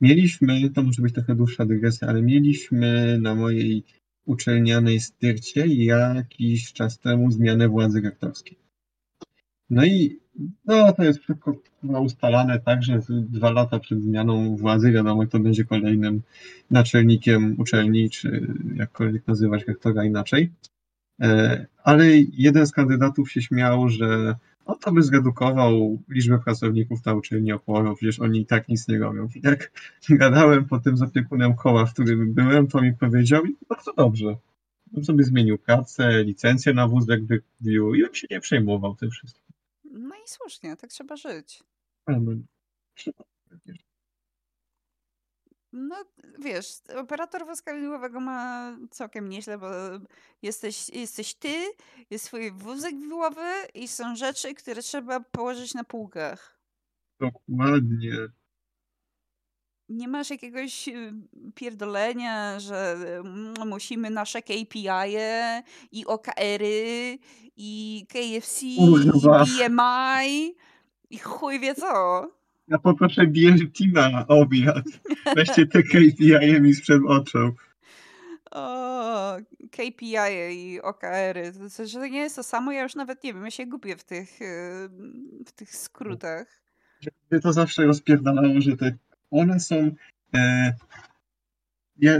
[0.00, 3.84] mieliśmy, to może być trochę dłuższa dygresja, ale mieliśmy na mojej
[4.26, 8.58] uczelnianej styrcie jakiś czas temu zmianę władzy rektorskiej.
[9.70, 10.20] No i
[10.66, 15.64] no, to jest wszystko ustalane tak, że dwa lata przed zmianą władzy wiadomo, kto będzie
[15.64, 16.22] kolejnym
[16.70, 20.50] naczelnikiem uczelni, czy jakkolwiek nazywać rektora inaczej.
[21.20, 24.36] E, ale jeden z kandydatów się śmiał, że
[24.70, 28.88] no to by zredukował liczbę pracowników na uczelni o połowę, przecież oni i tak nic
[28.88, 29.28] nie robią.
[29.34, 29.72] I jak
[30.08, 34.36] gadałem potem z opiekunem koła, w którym byłem, to mi powiedział, i bardzo dobrze.
[34.92, 39.44] Bym sobie zmienił pracę, licencję na wózek wykupił i bym się nie przejmował tym wszystkim.
[39.84, 41.62] No i słusznie, tak trzeba żyć.
[42.06, 42.46] Amen.
[45.72, 45.96] No,
[46.38, 49.68] wiesz, operator wózka widłowego ma całkiem nieźle, bo
[50.42, 51.64] jesteś, jesteś ty,
[52.10, 56.60] jest swój wózek widłowy i są rzeczy, które trzeba położyć na półkach.
[57.20, 58.12] Dokładnie.
[59.88, 61.12] Nie masz jakiegoś y,
[61.54, 67.18] pierdolenia, że mm, musimy nasze KPI -e i OKR-y
[67.56, 69.44] i KFC Kurwa.
[69.44, 70.56] i BMI
[71.10, 72.26] i chuj wie co.
[72.70, 74.84] Ja poproszę BLT na obiad.
[75.36, 77.54] Weźcie te KPI mi sprzed oczu.
[78.50, 79.36] O,
[79.70, 80.16] KPI
[80.50, 81.52] i OKR-y.
[81.76, 83.96] To, że to nie jest to samo, ja już nawet nie wiem, ja się gubię
[83.96, 84.44] w tych, y,
[85.46, 86.60] w tych skrótach.
[87.42, 88.92] To zawsze rozpierdalało, że te
[89.30, 89.90] one są
[90.34, 90.72] e,
[91.98, 92.12] ja,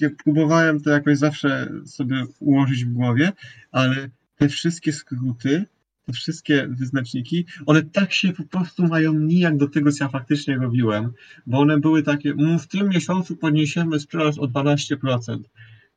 [0.00, 3.32] ja próbowałem to jakoś zawsze sobie ułożyć w głowie,
[3.72, 5.66] ale te wszystkie skróty,
[6.08, 10.56] te wszystkie wyznaczniki, one tak się po prostu mają nijak do tego, co ja faktycznie
[10.56, 11.12] robiłem,
[11.46, 15.38] bo one były takie, mm, w tym miesiącu podniesiemy sprzedaż o 12%.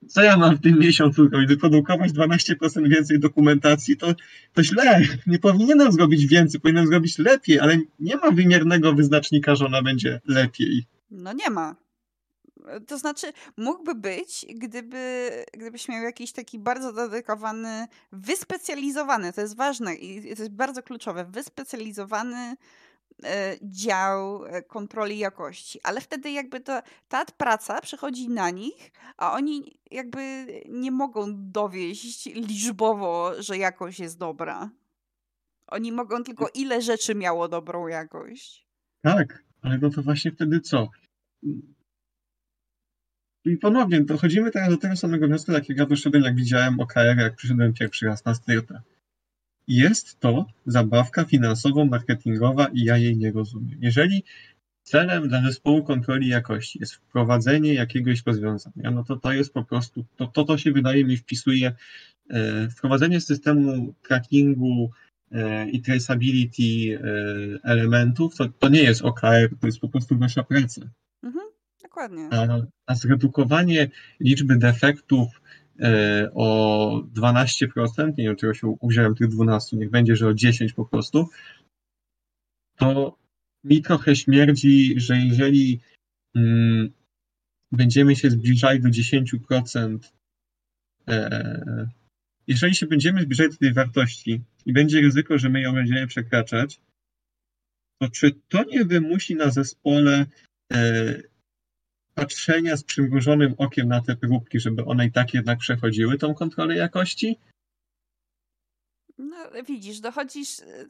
[0.07, 1.47] Co ja mam w tym miesiącu robić?
[1.47, 4.15] Wyprodukować 12% więcej dokumentacji, to,
[4.53, 5.01] to źle.
[5.27, 10.21] Nie powinienem zrobić więcej, powinienem zrobić lepiej, ale nie ma wymiernego wyznacznika, że ona będzie
[10.25, 10.85] lepiej.
[11.11, 11.75] No nie ma.
[12.87, 19.95] To znaczy, mógłby być, gdyby, gdybyś miał jakiś taki bardzo dedykowany, wyspecjalizowany, to jest ważne
[19.95, 22.55] i to jest bardzo kluczowe, wyspecjalizowany
[23.23, 29.33] e, dział e, kontroli jakości, ale wtedy jakby to, ta praca przychodzi na nich, a
[29.33, 34.69] oni jakby nie mogą dowieść liczbowo, że jakość jest dobra.
[35.67, 38.67] Oni mogą tylko ile rzeczy miało dobrą jakość.
[39.01, 40.89] Tak, ale no to właśnie wtedy co?
[43.45, 47.35] I ponownie dochodzimy teraz do tego samego wniosku, jak ja doszedłem, jak widziałem OKR, jak
[47.35, 48.81] przyszedłem pierwszy raz na styrtę.
[49.67, 53.77] Jest to zabawka finansowo-marketingowa i ja jej nie rozumiem.
[53.81, 54.23] Jeżeli
[54.83, 60.05] celem dla zespołu kontroli jakości jest wprowadzenie jakiegoś rozwiązania, no to to jest po prostu,
[60.15, 61.73] to to, to się wydaje mi wpisuje,
[62.29, 64.91] e, wprowadzenie systemu trackingu
[65.31, 70.43] e, i traceability e, elementów, to, to nie jest OKR, to jest po prostu nasza
[70.43, 70.81] praca.
[71.23, 71.50] Mhm.
[71.91, 72.29] Dokładnie.
[72.31, 72.47] A,
[72.85, 75.41] a zredukowanie liczby defektów
[75.79, 80.73] e, o 12%, nie wiem czego się uwziąłem tych 12, niech będzie, że o 10
[80.73, 81.29] po prostu,
[82.77, 83.17] to
[83.63, 85.79] mi trochę śmierdzi, że jeżeli
[86.35, 86.91] mm,
[87.71, 89.97] będziemy się zbliżali do 10%,
[91.09, 91.87] e,
[92.47, 96.81] jeżeli się będziemy zbliżać do tej wartości i będzie ryzyko, że my ją będziemy przekraczać,
[98.01, 100.25] to czy to nie wymusi na zespole
[100.73, 101.30] e,
[102.15, 106.75] patrzenia z przymrużonym okiem na te próbki, żeby one i tak jednak przechodziły tą kontrolę
[106.75, 107.39] jakości?
[109.17, 109.35] No,
[109.67, 110.87] widzisz, dochodzisz, y,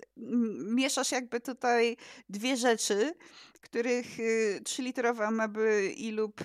[0.66, 1.98] mieszasz jakby tutaj
[2.30, 3.14] dwie rzeczy,
[3.62, 6.44] których y, trzyliterowe ameby i lub y,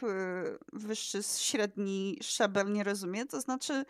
[0.73, 3.27] wyższy średni szabel nie rozumie.
[3.27, 3.85] To znaczy,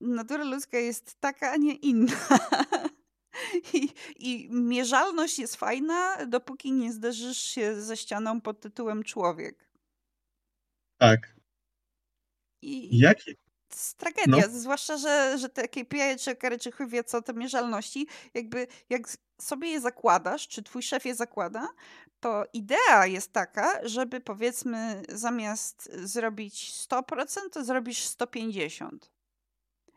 [0.00, 2.12] natura ludzka jest taka, a nie inna.
[3.74, 9.69] I, I mierzalność jest fajna, dopóki nie zderzysz się ze ścianą pod tytułem człowiek.
[11.00, 11.34] Tak.
[12.62, 13.34] I Jakie?
[13.34, 14.58] to jest tragedia, no.
[14.58, 19.02] zwłaszcza, że, że te KPI czy karyczychy wie co te mierzalności, jakby jak
[19.40, 21.68] sobie je zakładasz, czy twój szef je zakłada,
[22.20, 28.98] to idea jest taka, żeby powiedzmy zamiast zrobić 100%, to zrobisz 150%.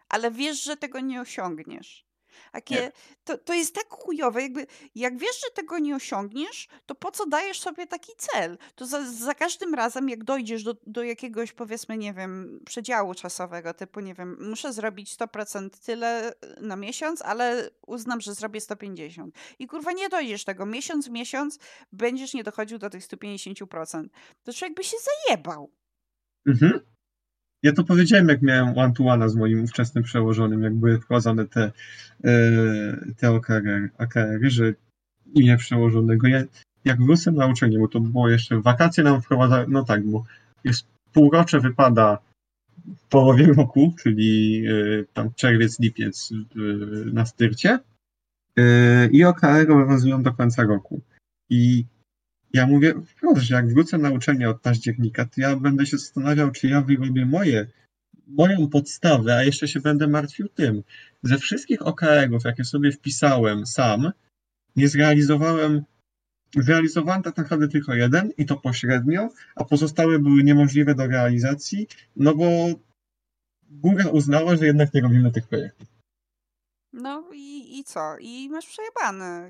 [0.10, 2.06] Ale wiesz, że tego nie osiągniesz.
[2.52, 2.92] Takie,
[3.24, 7.26] to, to jest tak chujowe, jakby jak wiesz, że tego nie osiągniesz, to po co
[7.26, 8.58] dajesz sobie taki cel?
[8.76, 13.74] To za, za każdym razem, jak dojdziesz do, do jakiegoś, powiedzmy, nie wiem, przedziału czasowego,
[13.74, 19.36] typu, nie wiem, muszę zrobić 100% tyle e, na miesiąc, ale uznam, że zrobię 150.
[19.60, 20.66] I kurwa, nie dojdziesz tego.
[20.66, 21.60] Miesiąc w miesiąc
[21.92, 24.04] będziesz nie dochodził do tych 150%.
[24.44, 25.72] To człowiek by się zajebał.
[26.48, 26.93] Mhm.
[27.64, 31.72] Ja to powiedziałem, jak miałem one-to-one z moim ówczesnym przełożonym, jak były wprowadzone te,
[32.24, 32.32] e,
[33.18, 34.74] te OKR, OKR że
[35.34, 36.28] imię przełożonego.
[36.28, 36.44] Ja,
[36.86, 40.24] jak wrócę na uczelnię, bo to było jeszcze wakacje nam wprowadza, no tak, bo
[40.64, 42.18] jest półrocze wypada
[42.98, 46.60] w połowie roku, czyli e, tam czerwiec, lipiec e,
[47.14, 47.80] na styrcie
[49.12, 51.02] i OKR obowiązują do końca roku.
[51.50, 51.86] I
[52.54, 56.52] ja mówię wprost, że jak wrócę na uczelnię od października, to ja będę się zastanawiał,
[56.52, 57.68] czy ja wyrobię moje,
[58.28, 60.84] moją podstawę, a jeszcze się będę martwił tym.
[61.24, 64.12] Ze wszystkich OKR-ów, jakie sobie wpisałem sam,
[64.76, 65.84] nie zrealizowałem,
[66.56, 72.36] zrealizowałem tak naprawdę tylko jeden i to pośrednio, a pozostałe były niemożliwe do realizacji, no
[72.36, 72.68] bo
[73.72, 75.88] góra uznała, że jednak nie robimy tych projektów.
[76.94, 78.18] No i, i co?
[78.20, 79.50] I masz przejebane.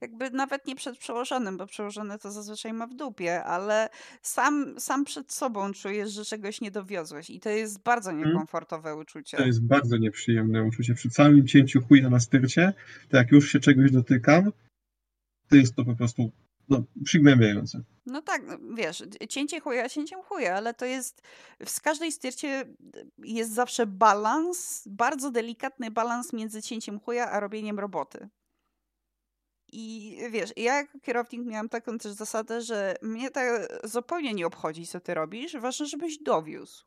[0.00, 3.88] Jakby nawet nie przed przełożonym, bo przełożony to zazwyczaj ma w dupie, ale
[4.22, 8.28] sam, sam przed sobą czujesz, że czegoś nie dowiozłeś i to jest bardzo mhm.
[8.28, 9.36] niekomfortowe uczucie.
[9.36, 10.94] To jest bardzo nieprzyjemne uczucie.
[10.94, 12.72] Przy całym cięciu chuja na styrcie,
[13.08, 14.52] to jak już się czegoś dotykam,
[15.48, 16.30] to jest to po prostu
[16.68, 17.82] no, przygnębiające.
[18.06, 21.22] No tak, no, wiesz, cięcie chuja cięciem chuja, ale to jest,
[21.66, 22.64] w każdej styrcie
[23.18, 28.28] jest zawsze balans, bardzo delikatny balans między cięciem chuja a robieniem roboty.
[29.72, 33.40] I wiesz, ja jako kierownik miałam taką też zasadę, że mnie to
[33.84, 36.84] zupełnie nie obchodzi, co ty robisz, ważne, żebyś dowiózł.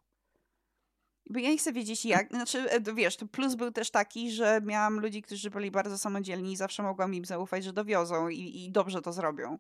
[1.30, 5.00] Bo ja nie chcę wiedzieć jak, znaczy e, wiesz, plus był też taki, że miałam
[5.00, 9.02] ludzi, którzy byli bardzo samodzielni i zawsze mogłam im zaufać, że dowiozą i, i dobrze
[9.02, 9.58] to zrobią.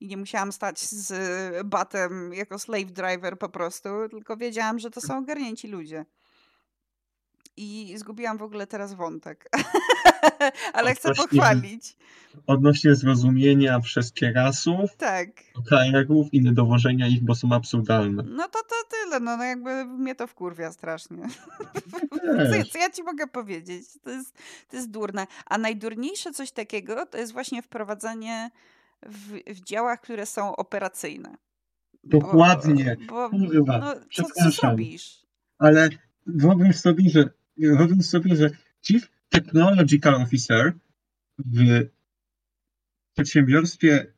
[0.00, 1.12] I nie musiałam stać z
[1.66, 6.04] batem jako slave driver po prostu, tylko wiedziałam, że to są ogarnięci ludzie.
[7.58, 9.50] I zgubiłam w ogóle teraz wątek.
[10.72, 11.96] Ale chcę pochwalić.
[12.46, 15.28] Odnośnie zrozumienia przez kierasów, tak.
[15.68, 18.22] KR-ów i niedowożenia ich, bo są absurdalne.
[18.22, 21.28] No to to tyle, no, no jakby mnie to wkurwia strasznie.
[22.50, 23.84] Co, co, ja ci mogę powiedzieć?
[24.02, 24.36] To jest,
[24.70, 25.26] to jest durne.
[25.46, 28.50] A najdurniejsze coś takiego to jest właśnie wprowadzenie
[29.06, 31.36] w, w działach, które są operacyjne.
[32.04, 32.96] Dokładnie.
[33.08, 33.30] Bo,
[33.66, 35.26] bo no, co, co zrobisz?
[35.58, 35.88] Ale
[36.26, 38.50] wyobraź sobie, że wyobraź sobie, że
[38.82, 40.72] Chief Technological Officer
[41.38, 41.88] w
[43.14, 44.12] przedsiębiorstwie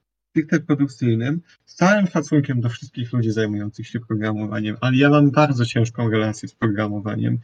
[0.66, 6.10] produkcyjnym, z całym szacunkiem do wszystkich ludzi zajmujących się programowaniem, ale ja mam bardzo ciężką
[6.10, 7.38] relację z programowaniem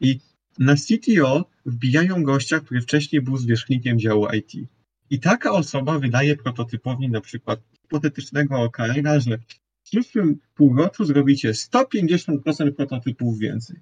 [0.00, 0.20] i
[0.58, 4.68] na CTO wbijają gościa, który wcześniej był zwierzchnikiem działu IT.
[5.10, 12.72] I taka osoba wydaje prototypowi na przykład hipotetycznego OKR-a, że w przyszłym półroczu zrobicie 150%
[12.72, 13.76] prototypów więcej.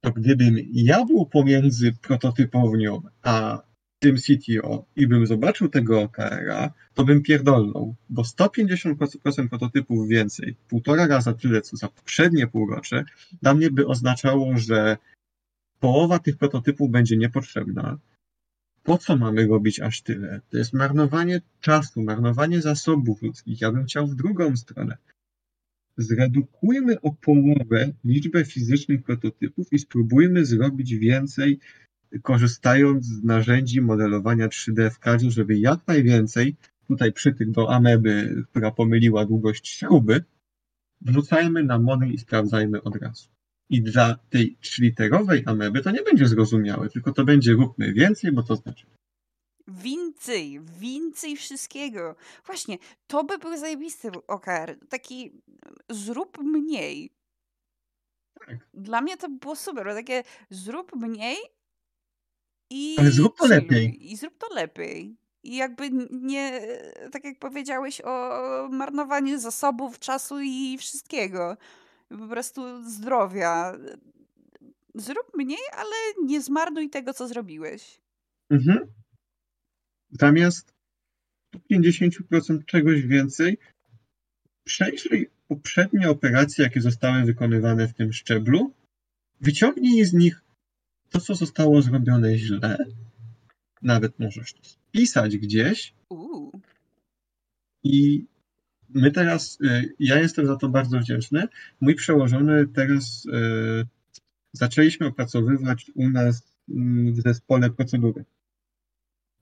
[0.00, 3.62] To gdybym ja był pomiędzy prototypownią a
[3.98, 11.06] tym CTO i bym zobaczył tego OKR-a, to bym pierdolnął, bo 150% prototypów więcej, półtora
[11.06, 13.04] raza tyle, co za poprzednie półrocze,
[13.42, 14.96] dla mnie by oznaczało, że
[15.80, 17.98] połowa tych prototypów będzie niepotrzebna.
[18.82, 20.40] Po co mamy robić aż tyle?
[20.50, 23.60] To jest marnowanie czasu, marnowanie zasobów ludzkich.
[23.60, 24.96] Ja bym chciał w drugą stronę.
[25.96, 31.58] Zredukujmy o połowę liczbę fizycznych prototypów i spróbujmy zrobić więcej
[32.22, 36.56] korzystając z narzędzi modelowania 3D w CAD, żeby jak najwięcej,
[36.88, 40.24] tutaj przytyk do ameby, która pomyliła długość śruby,
[41.00, 43.28] wrzucajmy na model i sprawdzajmy od razu.
[43.70, 48.42] I dla tej trzyliterowej ameby to nie będzie zrozumiałe, tylko to będzie róbmy więcej, bo
[48.42, 48.86] to znaczy.
[49.70, 52.14] Więcej, więcej wszystkiego.
[52.46, 54.78] Właśnie, to by był zajebisty OKR.
[54.88, 55.32] Taki
[55.88, 57.12] zrób mniej.
[58.46, 58.56] Tak.
[58.74, 61.36] Dla mnie to było super, bo takie zrób mniej,
[62.70, 64.12] i Ale zrób to lepiej.
[64.12, 65.16] I zrób to lepiej.
[65.42, 66.60] I jakby nie,
[67.12, 71.56] tak jak powiedziałeś o marnowaniu zasobów, czasu i wszystkiego.
[72.08, 73.78] Po prostu zdrowia.
[74.94, 78.00] Zrób mniej, ale nie zmarnuj tego, co zrobiłeś.
[78.50, 78.92] Mhm.
[80.12, 80.74] Zamiast
[81.72, 83.58] 50% czegoś więcej,
[84.64, 88.72] przejrzyj poprzednie operacje, jakie zostały wykonywane w tym szczeblu,
[89.40, 90.42] wyciągnij z nich
[91.10, 92.76] to, co zostało zrobione źle,
[93.82, 95.94] nawet możesz to spisać gdzieś.
[97.82, 98.24] I
[98.88, 101.48] my teraz, y, ja jestem za to bardzo wdzięczny.
[101.80, 103.86] Mój przełożony teraz y,
[104.52, 108.24] zaczęliśmy opracowywać u nas mm, w zespole procedury.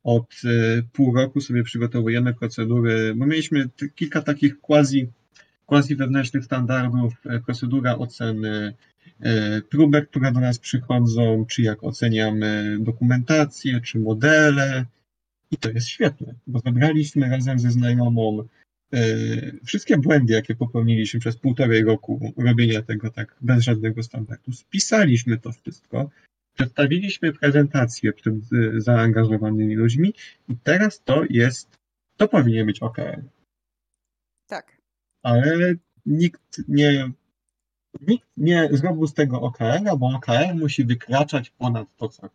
[0.09, 5.09] Od y, pół roku sobie przygotowujemy procedury, bo mieliśmy kilka takich quasi,
[5.67, 7.15] quasi wewnętrznych standardów,
[7.47, 8.75] procedura oceny
[9.21, 14.87] E, próbek, które do nas przychodzą, czy jak oceniamy dokumentację, czy modele.
[15.51, 18.49] I to jest świetne, bo zebraliśmy razem ze znajomą
[18.93, 18.99] e,
[19.65, 24.53] wszystkie błędy, jakie popełniliśmy przez półtorej roku robienia tego tak bez żadnego standardu.
[24.53, 26.11] Spisaliśmy to wszystko,
[26.59, 30.15] przedstawiliśmy prezentację przed e, zaangażowanymi ludźmi
[30.49, 31.79] i teraz to jest,
[32.17, 33.23] to powinien być OKR.
[34.47, 34.77] Tak.
[35.23, 35.75] Ale
[36.07, 37.13] nikt nie
[38.01, 42.29] nikt nie zrobił z tego OKR-a, bo OKR musi wykraczać ponad to, co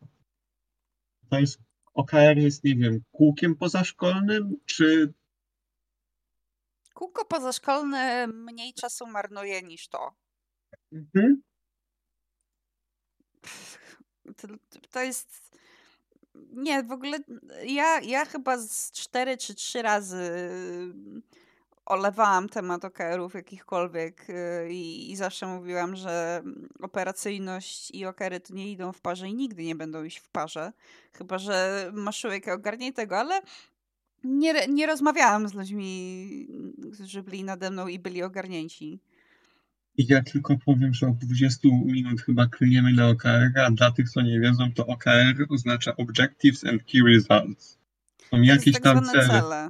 [1.29, 1.59] To jest,
[1.93, 5.13] OKR jest, nie wiem, kółkiem pozaszkolnym, czy...
[6.93, 10.11] Kółko pozaszkolne mniej czasu marnuje niż to.
[10.91, 11.41] Mhm.
[14.37, 14.47] To,
[14.91, 15.53] to jest...
[16.53, 17.17] Nie, w ogóle
[17.65, 20.31] ja, ja chyba z cztery czy trzy razy
[21.85, 24.33] olewałam temat OKR-ów jakichkolwiek y,
[24.69, 26.43] i, i, zawsze mówiłam, że
[26.81, 30.73] operacyjność i OKR-y to nie idą w parze i nigdy nie będą iść w parze.
[31.13, 33.41] Chyba, że masz człowieka ogarnie tego, ale
[34.23, 36.47] nie, nie rozmawiałam z ludźmi,
[36.93, 38.99] którzy byli nade mną i byli ogarnięci.
[39.97, 44.09] I ja tylko powiem, że od 20 minut chyba klniemy na OKR, a dla tych,
[44.09, 47.77] co nie wiedzą, to OKR oznacza Objectives and Key Results.
[48.29, 49.27] Są to jakieś tak tam cele.
[49.27, 49.69] cele.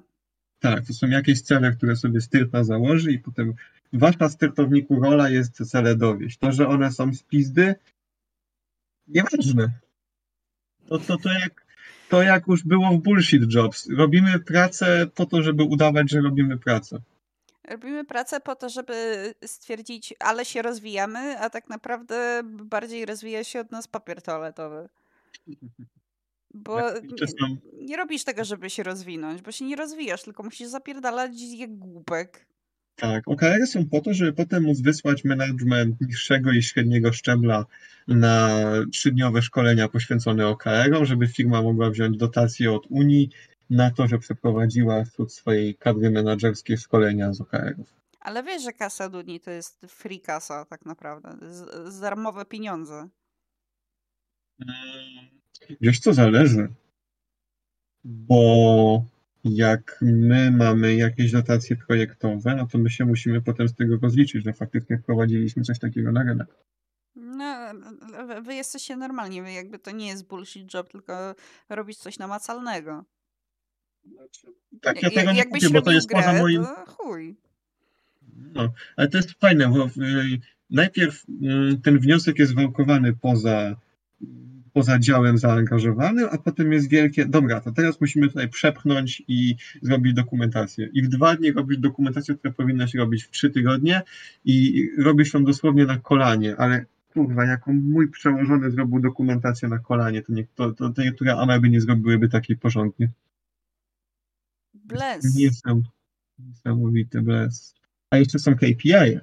[0.60, 3.54] Tak, to są jakieś cele, które sobie styrta założy i potem
[3.94, 6.38] wasza styrtowniku rola jest cele dowieść.
[6.38, 7.76] To, że one są z pizdy,
[9.08, 9.72] nieważne.
[10.86, 11.66] To, to, to, jak,
[12.10, 13.90] to jak już było w bullshit jobs.
[13.90, 17.02] Robimy pracę po to, żeby udawać, że robimy pracę.
[17.68, 18.94] Robimy pracę po to, żeby
[19.46, 24.90] stwierdzić, ale się rozwijamy, a tak naprawdę bardziej rozwija się od nas papier toaletowy.
[26.54, 31.32] Bo nie, nie, robisz tego, żeby się rozwinąć, bo się nie rozwijasz, tylko musisz zapierdalać
[31.58, 32.46] jak głupek.
[32.96, 37.66] Tak, OKR są po to, żeby potem móc wysłać management niższego i średniego szczebla
[38.08, 38.50] na
[38.92, 43.30] trzydniowe szkolenia poświęcone OKR-om, żeby firma mogła wziąć dotacje od Unii
[43.70, 47.94] na to, że przeprowadziła wśród swojej kadry menedżerskiej szkolenia z OKR-ów.
[48.20, 52.46] Ale wiesz, że kasa od Unii to jest free kasa tak naprawdę, z, z darmowe
[52.46, 53.10] pieniądze.
[55.82, 56.74] Wiesz co, zależy.
[58.04, 59.06] Bo
[59.44, 64.44] jak my mamy jakieś dotacje projektowe, no to my się musimy potem z tego rozliczyć,
[64.44, 66.48] że faktycznie wprowadziliśmy coś takiego na rynek.
[67.16, 67.72] No,
[68.42, 71.36] wy jesteście normalni, wy jakby to nie jest bullshit job, tylko
[71.70, 73.06] robić coś namacalnego.
[74.06, 74.48] Znaczy,
[74.82, 76.66] tak, ja tego nie kupię, bo to jest grę, poza moim...
[76.88, 77.36] Chuj.
[78.54, 79.90] No, ale to jest fajne, bo y,
[80.70, 83.76] najpierw y, ten wniosek jest wałkowany poza
[84.74, 90.14] poza działem zaangażowanym, a potem jest wielkie, dobra, to teraz musimy tutaj przepchnąć i zrobić
[90.14, 90.90] dokumentację.
[90.94, 94.02] I w dwa dni robić dokumentację, która powinna się robić w trzy tygodnie
[94.46, 100.22] i robisz ją dosłownie na kolanie, ale kurwa, jaką mój przełożony zrobił dokumentację na kolanie,
[100.22, 103.10] to, nie, to, to, to niektóre ameby nie zrobiły takiej porządnie.
[104.84, 105.36] Bless.
[106.40, 107.76] Niesamowity bless.
[108.10, 109.20] A jeszcze są KPI.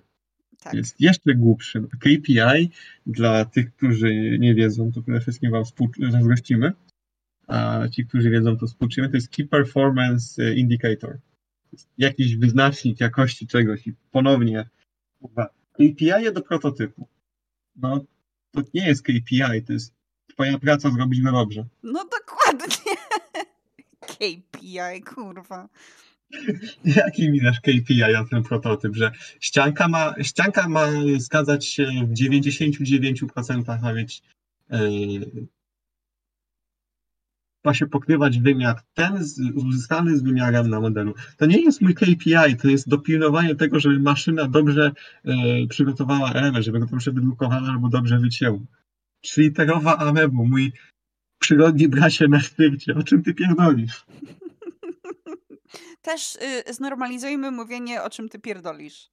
[0.61, 0.74] Tak.
[0.74, 1.82] Jest jeszcze głupszy.
[2.00, 2.70] KPI
[3.06, 5.64] dla tych, którzy nie wiedzą, to przede wszystkim wam
[6.11, 6.72] zazdrościmy,
[7.46, 9.08] a ci, którzy wiedzą, to współczymy.
[9.08, 11.18] To jest Key Performance Indicator.
[11.98, 14.68] Jakiś wyznacznik jakości czegoś i ponownie
[15.72, 17.08] KPI do prototypu.
[17.76, 18.04] No,
[18.52, 19.94] to nie jest KPI, to jest
[20.26, 21.66] twoja praca zrobić go dobrze.
[21.82, 22.89] No dokładnie.
[24.20, 25.68] KPI, kurwa.
[26.96, 30.86] Jaki minasz KPI na ten prototyp, że ścianka ma, ścianka ma
[31.18, 34.22] zgadzać się w 99% ma mieć
[34.70, 35.46] yy,
[37.64, 41.14] ma się pokrywać wymiar ten z, uzyskany z wymiarem na modelu.
[41.36, 44.92] To nie jest mój KPI, to jest dopilnowanie tego, żeby maszyna dobrze
[45.24, 48.58] yy, przygotowała erę, żeby go dobrze wydrukowała albo dobrze wycięła.
[49.20, 50.72] Trzyiterowa amebu, mój
[51.41, 52.95] przyrodni bracie na styrcie.
[52.95, 54.07] O czym ty pierdolisz?
[56.03, 59.11] też y, znormalizujmy mówienie, o czym ty pierdolisz.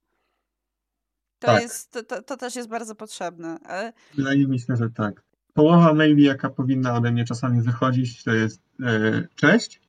[1.40, 1.62] To, tak.
[1.62, 3.60] jest, to, to, to, też jest bardzo potrzebne.
[3.64, 3.94] Ale...
[4.16, 5.24] Wydaje mi się, że tak.
[5.54, 9.82] Połowa maili, jaka powinna ode mnie czasami wychodzić, to jest e, cześć,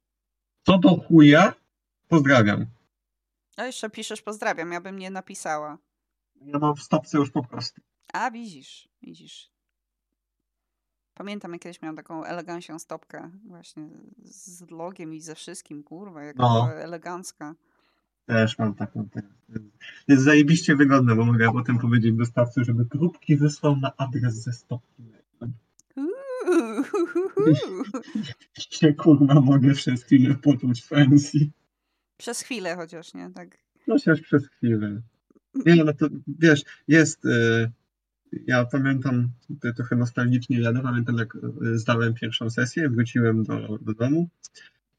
[0.66, 1.54] co do chuja,
[2.08, 2.66] pozdrawiam.
[3.56, 5.78] A jeszcze piszesz pozdrawiam, ja bym nie napisała.
[6.40, 7.80] Ja mam w stopce już po prostu.
[8.12, 9.50] A, widzisz, widzisz.
[11.18, 13.88] Pamiętam, jak kiedyś miałam taką elegancją stopkę właśnie
[14.24, 16.72] z logiem i ze wszystkim, kurwa, jaka no.
[16.72, 17.54] elegancka.
[18.26, 19.30] Też mam taką teraz.
[20.08, 25.02] Jest zajebiście wygodne, bo mogę potem powiedzieć dostawcy, żeby próbki wysłał na adres ze stopki.
[28.58, 31.38] się kurwa mogę przez chwilę poczuć fancy.
[32.16, 33.30] Przez chwilę chociaż, nie?
[33.34, 33.58] Tak.
[33.86, 35.02] Chociaż przez chwilę.
[35.54, 36.06] Nie, no to
[36.38, 37.24] wiesz, jest...
[37.24, 37.77] Y
[38.46, 43.94] ja pamiętam, tutaj trochę nostalgicznie jadę, pamiętam jak e, zdałem pierwszą sesję, wróciłem do, do
[43.94, 44.28] domu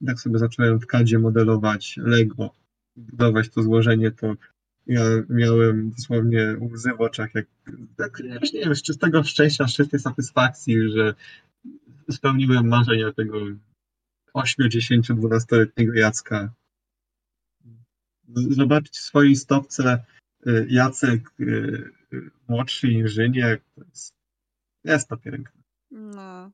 [0.05, 2.53] tak sobie zacząłem w kadzie modelować Lego,
[2.95, 4.35] budować to złożenie, to
[4.87, 7.45] ja miałem dosłownie łzy w oczach, jak,
[7.99, 8.19] jak
[8.53, 11.13] nie wiem, z czystego szczęścia, z czystej satysfakcji, że
[12.11, 13.39] spełniłem marzenia tego
[14.33, 16.53] 8, 10, 12-letniego Jacka.
[18.33, 20.03] Zobaczyć w swojej stopce
[20.45, 21.45] e, Jacek e,
[22.47, 23.61] młodszy inżynier.
[23.75, 24.15] To jest,
[24.83, 25.61] jest to piękne.
[25.91, 26.51] No.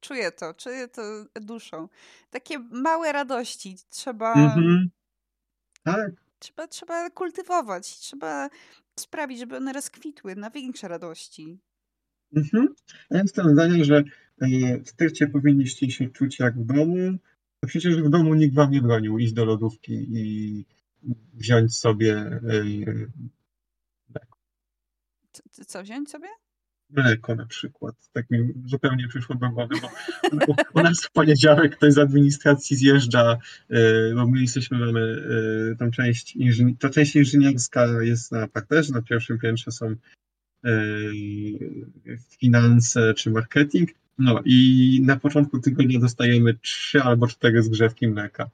[0.00, 1.02] Czuję to, czuję to
[1.34, 1.88] duszą.
[2.30, 4.34] Takie małe radości trzeba.
[4.34, 4.90] Mhm.
[5.82, 6.10] Tak.
[6.38, 8.50] Trzeba, trzeba kultywować, trzeba
[8.98, 11.58] sprawić, żeby one rozkwitły na większe radości.
[12.36, 12.74] Mhm.
[13.10, 14.04] Ja jestem zdania, że
[14.40, 17.18] e, w styrcie powinniście się czuć jak w domu.
[17.66, 20.66] Przecież w domu nikt wam nie bronił iść do lodówki i
[21.34, 22.40] wziąć sobie
[25.66, 26.28] co wziąć sobie?
[26.90, 27.94] Mleko na przykład.
[28.12, 29.74] Tak mi zupełnie przyszło do głowy,
[30.46, 33.38] bo u nas w poniedziałek ktoś z administracji zjeżdża,
[33.70, 35.26] e, bo my jesteśmy, mamy
[35.72, 39.94] e, tą część, inżyni- ta część inżynierska jest na parterze, na pierwszym piętrze są
[40.64, 40.70] e,
[42.40, 43.90] finanse czy marketing.
[44.18, 48.50] No i na początku tygodnia dostajemy trzy albo cztery zgrzewki mleka.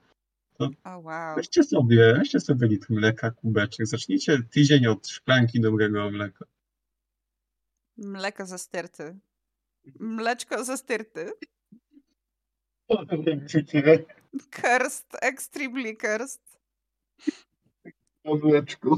[0.57, 1.35] To oh, wow.
[1.35, 6.45] weźcie sobie, weźcie sobie litr mleka, kubeczek, zacznijcie tydzień od szklanki dobrego mleka.
[7.97, 9.03] Mleko ze styrty.
[9.03, 10.15] Mhm.
[10.15, 11.31] Mleczko ze styrty.
[14.49, 16.41] Kerst, extremely kerst.
[18.25, 18.97] Mleczko.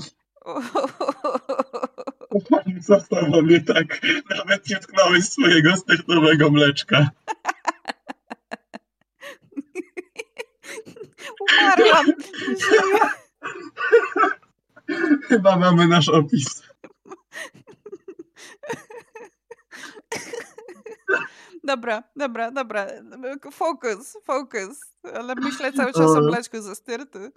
[2.49, 4.01] Pani została mnie tak.
[4.37, 7.09] Nawet nie tknąłeś swojego styrtowego mleczka.
[11.39, 12.05] Umarłam.
[15.27, 16.63] Chyba mamy nasz opis.
[21.63, 22.87] Dobra, dobra, dobra.
[23.51, 24.79] Fokus, fokus.
[25.13, 27.19] Ale myślę cały czas o mleczku ze styrty.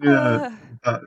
[0.00, 0.58] Nie,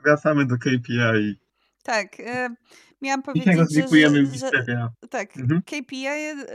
[0.04, 1.40] wracamy do KPI.
[1.84, 2.56] Tak, e,
[3.02, 3.88] miałam powiedzieć, że,
[4.34, 5.62] że, że tak, mhm.
[5.62, 6.08] KPI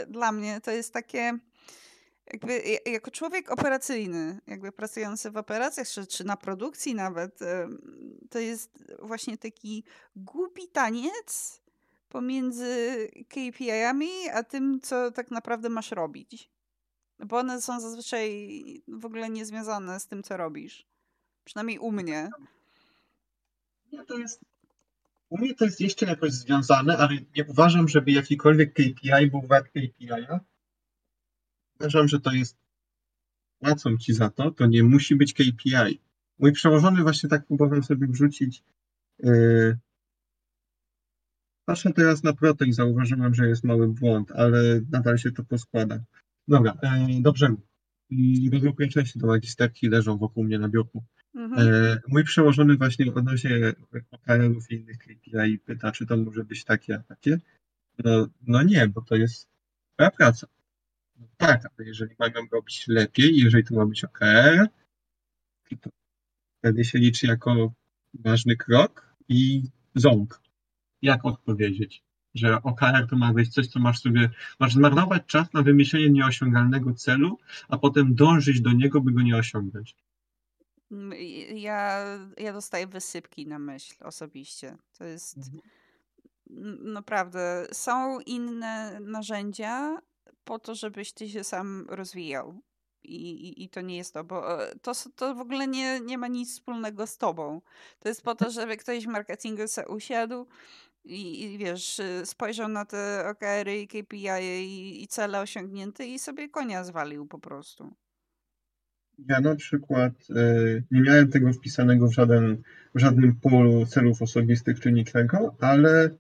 [0.09, 1.39] dla mnie to jest takie
[2.33, 7.39] jakby jako człowiek operacyjny, jakby pracujący w operacjach, czy, czy na produkcji nawet,
[8.31, 9.85] to jest właśnie taki
[10.17, 11.61] głupi taniec
[12.17, 16.51] pomiędzy KPI-ami, a tym, co tak naprawdę masz robić.
[17.19, 18.59] Bo one są zazwyczaj
[18.89, 20.87] w ogóle niezwiązane z tym, co robisz.
[21.45, 22.31] Przynajmniej u mnie.
[23.93, 24.41] Nie, to jest.
[25.29, 29.69] U mnie to jest jeszcze jakoś związane, ale nie uważam, żeby jakikolwiek KPI był wart
[29.69, 30.41] KPI-a.
[31.81, 32.57] Uważam, że to jest.
[33.59, 36.01] Płacą ci za to, to nie musi być KPI.
[36.39, 38.63] Mój przełożony właśnie tak próbował sobie wrzucić.
[39.19, 39.79] Yy...
[41.67, 46.01] Patrzę teraz na proto i zauważyłem, że jest mały błąd, ale nadal się to poskłada.
[46.49, 47.55] Dobra, yy, dobrze.
[48.11, 51.05] I wygrupuję części do magisterki leżą wokół mnie na biurku.
[51.35, 51.69] Mhm.
[51.69, 53.73] E, mój przełożony właśnie odnośnie
[54.11, 57.41] OKR-ów i innych KPI pyta, czy to może być takie, a takie.
[58.05, 59.49] No, no nie, bo to jest
[59.95, 60.47] twoja praca.
[61.17, 64.67] No tak, ale jeżeli mają robić lepiej, jeżeli to ma być OKR,
[65.81, 65.91] to
[66.59, 67.73] wtedy się liczy jako
[68.15, 69.63] ważny krok i
[69.95, 70.35] ząb.
[71.03, 72.03] Jak odpowiedzieć?
[72.35, 74.31] Że OKR to ma być coś, co masz sobie,
[74.61, 77.39] masz zmarnować czas na wymyślenie nieosiągalnego celu,
[77.69, 79.97] a potem dążyć do niego, by go nie osiągnąć.
[80.91, 81.19] Mm,
[81.57, 82.05] ja,
[82.37, 84.77] ja dostaję wysypki na myśl osobiście.
[84.99, 86.93] To jest mhm.
[86.93, 87.67] naprawdę.
[87.73, 89.99] Są inne narzędzia
[90.45, 92.61] po to, żebyś ty się sam rozwijał.
[93.05, 96.19] I, i, i to nie jest to, bo e, to, to w ogóle nie, nie
[96.19, 97.61] ma nic wspólnego z tobą.
[97.99, 100.47] To jest po to, żeby ktoś w marketingu se usiadł
[101.05, 106.19] i, i wiesz, y, spojrzał na te OKR-y i KPI i, i cele osiągnięte i
[106.19, 107.95] sobie konia zwalił po prostu.
[109.29, 110.45] Ja na przykład e,
[110.91, 112.63] nie miałem tego wpisanego w, żaden,
[112.95, 116.11] w żadnym polu celów osobistych czy niczego, ale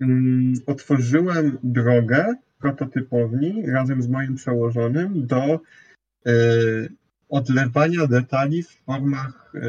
[0.00, 5.60] mm, otworzyłem drogę prototypowni razem z moim przełożonym do
[7.28, 9.60] odlewania detali w formach e,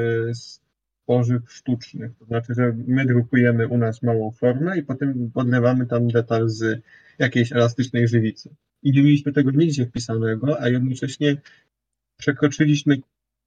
[1.04, 2.12] tworzyw sztucznych.
[2.20, 6.82] To znaczy, że my drukujemy u nas małą formę i potem odlewamy tam detal z
[7.20, 8.56] jakiejś elastycznej żywicy.
[8.84, 11.38] I nie mieliśmy tego nigdzie wpisanego, a jednocześnie
[12.18, 12.98] przekroczyliśmy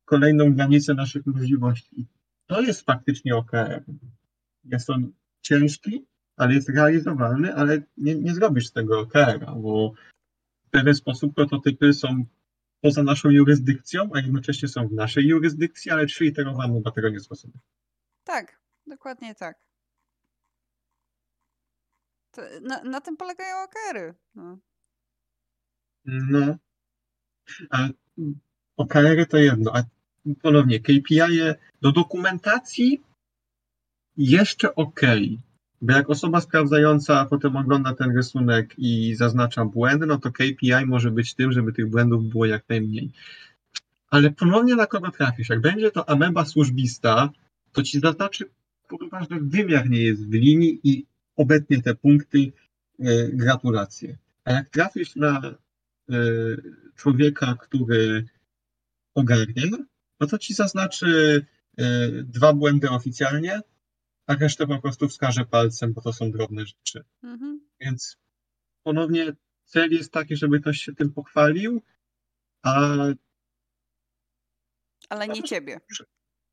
[0.05, 2.07] kolejną granicę naszych możliwości.
[2.47, 3.85] To jest faktycznie OKR.
[4.65, 6.05] Jest on ciężki,
[6.37, 9.93] ale jest realizowalny, ale nie, nie zrobisz tego OKR-a, bo
[10.67, 12.25] w pewien sposób prototypy są
[12.81, 17.59] poza naszą jurysdykcją, a jednocześnie są w naszej jurysdykcji, ale przyiterowane do tego nie sposobu.
[18.25, 19.59] Tak, dokładnie tak.
[22.63, 24.15] Na, na, tym polegają OKR-y.
[24.35, 24.59] No.
[26.05, 26.57] no.
[27.71, 27.89] A
[29.29, 29.83] to jedno, a
[30.43, 31.21] ponownie KPI
[31.83, 33.03] do dokumentacji
[34.17, 35.01] jeszcze ok.
[35.81, 41.11] Bo jak osoba sprawdzająca potem ogląda ten rysunek i zaznacza błędy, no to KPI może
[41.11, 43.11] być tym, żeby tych błędów było jak najmniej.
[44.11, 45.49] Ale ponownie na kogo trafisz?
[45.49, 47.31] Jak będzie to ameba służbista,
[47.73, 48.45] to ci zaznaczy,
[48.89, 51.07] kurwa, że wymiar nie jest w linii i
[51.37, 52.53] obetnie te punkty,
[52.99, 54.17] e, gratulacje.
[54.45, 55.55] A jak trafisz na
[56.11, 56.15] e,
[56.97, 58.25] człowieka, który
[59.15, 59.63] ogarnie,
[60.21, 61.07] no to ci zaznaczy
[61.81, 61.85] y,
[62.25, 63.61] dwa błędy oficjalnie,
[64.31, 67.05] a resztę po prostu wskaże palcem, bo to są drobne rzeczy.
[67.23, 67.61] Mhm.
[67.81, 68.17] Więc
[68.83, 69.33] ponownie
[69.65, 71.83] cel jest taki, żeby ktoś się tym pochwalił,
[72.63, 72.97] a.
[75.09, 75.81] Ale nie ciebie.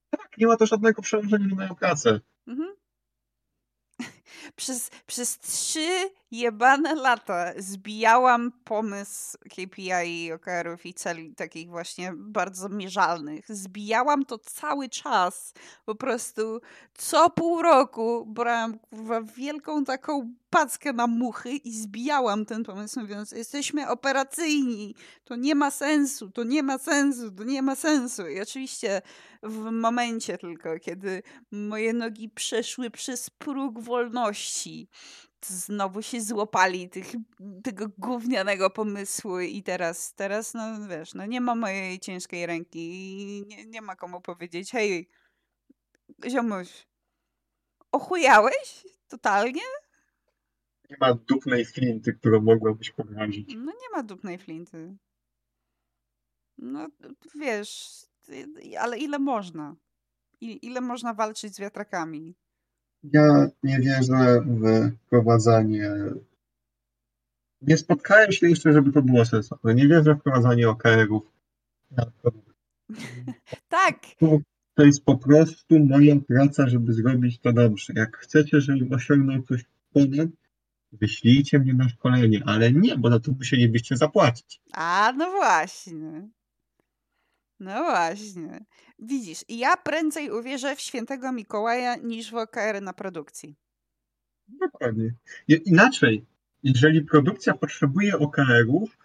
[0.10, 2.20] Tak, nie ma to żadnego przełożenia na moją pracę.
[2.48, 2.76] Mhm.
[4.56, 12.70] Przez, przez trzy jebane lata zbijałam pomysł KPI i OKR-ów i celi takich właśnie bardzo
[12.70, 13.46] mierzalnych.
[13.50, 15.54] Zbijałam to cały czas.
[15.86, 16.62] Po prostu
[16.94, 23.32] co pół roku brałam kurwa wielką taką packę na muchy i zbijałam ten pomysł, mówiąc,
[23.32, 28.28] jesteśmy operacyjni, to nie ma sensu, to nie ma sensu, to nie ma sensu.
[28.28, 29.02] I oczywiście
[29.48, 34.90] w momencie tylko, kiedy moje nogi przeszły przez próg wolności,
[35.46, 37.08] znowu się złapali tych,
[37.64, 43.46] tego gównianego pomysłu i teraz, teraz, no wiesz, no nie ma mojej ciężkiej ręki i
[43.48, 45.10] nie, nie ma komu powiedzieć, hej,
[46.28, 46.88] ziomuś,
[47.92, 48.86] ochujałeś?
[49.08, 49.62] Totalnie?
[50.90, 53.56] Nie ma dupnej flinty, którą mogłabyś porazić.
[53.56, 54.98] No nie ma dupnej flinty.
[56.58, 56.88] No
[57.40, 58.06] wiesz,
[58.80, 59.76] ale ile można?
[60.42, 62.36] ile można walczyć z wiatrakami?
[63.04, 65.92] Ja nie wierzę w wprowadzanie.
[67.62, 69.76] Nie spotkałem się jeszcze, żeby to było sensowne.
[69.76, 71.24] Nie wierzę w wprowadzanie OKR-ów.
[73.70, 74.00] tak.
[74.74, 77.94] To jest po prostu moja praca, żeby zrobić to dobrze.
[77.96, 80.30] Jak chcecie, żebym osiągnął coś ponad,
[80.92, 84.62] wyślijcie mnie na szkolenie, ale nie, bo na to musielibyście zapłacić.
[84.74, 86.30] A, no właśnie.
[87.60, 88.66] No właśnie.
[89.00, 93.56] Widzisz, ja prędzej uwierzę w świętego Mikołaja niż w OKR na produkcji.
[94.48, 95.14] Dokładnie.
[95.48, 96.26] Inaczej,
[96.64, 98.98] jeżeli produkcja potrzebuje OKR-ów,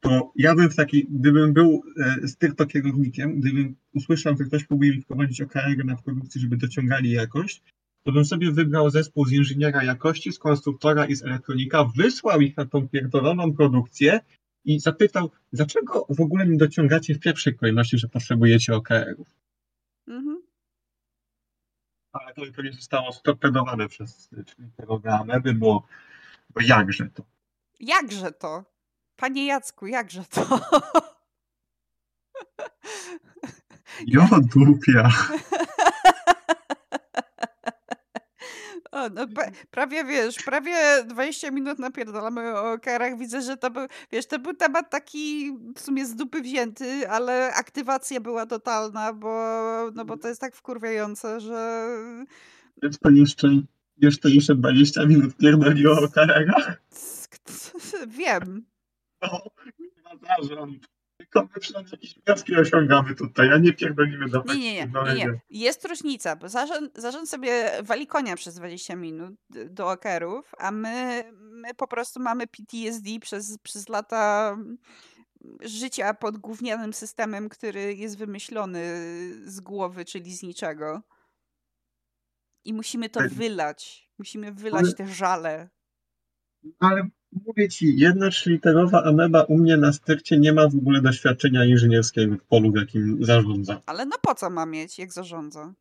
[0.00, 0.76] to ja bym w
[1.08, 1.82] gdybym był
[2.22, 7.62] e, stricto kierownikiem, gdybym usłyszał, że ktoś próbuje wprowadzić OKR na produkcji, żeby dociągali jakość,
[8.02, 12.56] to bym sobie wybrał zespół z inżyniera jakości, z konstruktora i z elektronika, wysłał ich
[12.56, 14.20] na tą pierdoloną produkcję
[14.64, 19.28] i zapytał, dlaczego w ogóle nie dociągacie w pierwszej kolejności, że potrzebujecie OKR-ów.
[20.08, 20.42] Mhm.
[22.12, 24.30] Ale to, to nie zostało storpedowane przez
[24.76, 25.86] programy, bo,
[26.54, 27.22] bo jakże to?
[27.80, 28.64] Jakże to?
[29.16, 30.60] Panie Jacku, jakże to?
[34.06, 35.08] Jo, dupia.
[38.92, 39.26] O, no,
[39.70, 43.18] prawie wiesz, prawie 20 minut napierdalamy o karach.
[43.18, 47.54] Widzę, że to był, wiesz, to był temat taki w sumie z dupy wzięty, ale
[47.54, 49.30] aktywacja była totalna, bo,
[49.94, 51.88] no bo to jest tak wkurwiające, że...
[52.82, 53.48] Więc to jeszcze,
[53.96, 56.82] jeszcze, jeszcze 20 minut pierdoliło o karach?
[58.18, 58.64] Wiem.
[59.22, 59.40] No,
[60.42, 60.99] zarząd.
[61.32, 65.14] Tylko my przynajmniej jakieś wnioski osiągamy tutaj, a nie pierdolimy do nie, nie, nie, nie,
[65.14, 65.40] nie.
[65.50, 71.24] Jest różnica, bo zarząd, zarząd sobie wali konia przez 20 minut do okerów, a my,
[71.34, 74.56] my po prostu mamy PTSD przez, przez lata
[75.60, 78.82] życia pod gównianym systemem, który jest wymyślony
[79.44, 81.02] z głowy, czyli z niczego.
[82.64, 84.10] I musimy to wylać.
[84.18, 85.68] Musimy wylać te żale.
[86.78, 91.64] Ale Mówię ci, jedna trzyliterowa ameba u mnie na styrcie nie ma w ogóle doświadczenia
[91.64, 93.82] inżynierskiego w polu, w jakim zarządza.
[93.86, 95.74] Ale no po co ma mieć, jak zarządza?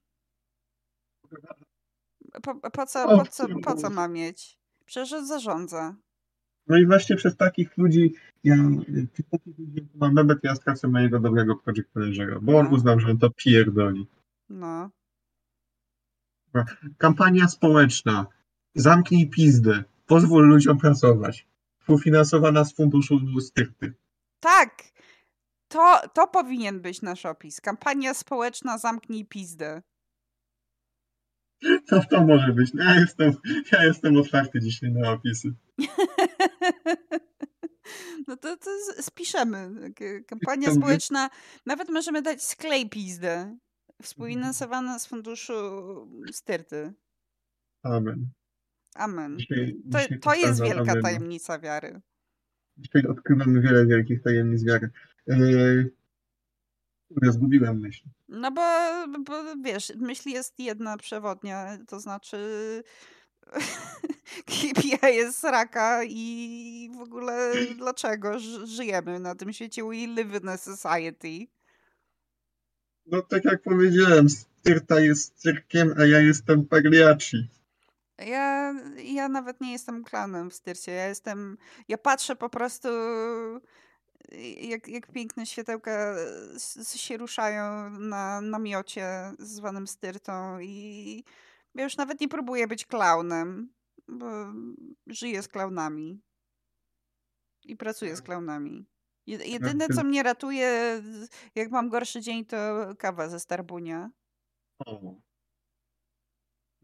[2.43, 4.57] Po, po, co, po, co, po co ma mieć?
[4.85, 5.95] Przecież zarządza.
[6.67, 8.13] No i właśnie przez takich ludzi,
[8.43, 8.55] ja,
[9.31, 12.71] takich ludzi mam to ja stracę mojego dobrego project managera, bo on no.
[12.71, 14.07] uznał, że on to pierdoli.
[14.49, 14.89] No.
[16.97, 18.25] Kampania społeczna.
[18.75, 19.83] Zamknij pizdę.
[20.09, 21.47] Pozwól ludziom pracować.
[21.79, 23.93] Współfinansowana z funduszu styrty.
[24.39, 24.83] Tak!
[25.67, 27.61] To, to powinien być nasz opis.
[27.61, 29.81] Kampania społeczna Zamknij pizdę.
[31.87, 32.71] To to może być.
[32.73, 33.33] Ja jestem,
[33.71, 35.53] ja jestem otwarty dzisiaj na opisy.
[38.27, 39.91] No to, to spiszemy.
[40.27, 41.29] Kampania społeczna.
[41.65, 43.57] Nawet możemy dać sklej pizdę.
[44.01, 45.53] Współfinansowana z funduszu
[46.31, 46.93] styrty.
[47.83, 48.29] Amen.
[48.95, 49.37] Amen.
[49.37, 51.03] Dzisiaj, to, dzisiaj to jest wielka amen.
[51.03, 52.01] tajemnica wiary.
[52.77, 54.89] Dzisiaj odkrywamy wiele wielkich tajemnic wiary.
[55.27, 55.91] Yy,
[57.21, 58.03] ja zgubiłem myśl.
[58.27, 58.61] No bo,
[59.19, 62.37] bo wiesz, myśl jest jedna przewodnia, to znaczy
[64.49, 69.83] KPI jest raka i w ogóle dlaczego żyjemy na tym świecie?
[69.83, 71.47] We live in a society.
[73.05, 77.49] No tak jak powiedziałem, Styrta jest cyrkiem, a ja jestem Pagliacci.
[78.25, 80.91] Ja, ja nawet nie jestem klanem w styrcie.
[80.91, 81.57] Ja jestem.
[81.87, 82.89] Ja patrzę po prostu,
[84.57, 86.15] jak, jak piękne światełka
[86.95, 91.23] się ruszają na namiocie zwanym styrtą, i
[91.75, 93.73] ja już nawet nie próbuję być klaunem,
[94.07, 94.25] bo
[95.07, 96.21] żyję z klaunami
[97.63, 98.85] i pracuję z klaunami.
[99.27, 101.01] Jedyne, co mnie ratuje,
[101.55, 102.57] jak mam gorszy dzień, to
[102.97, 104.09] kawa ze Starbunia.
[104.79, 105.15] O.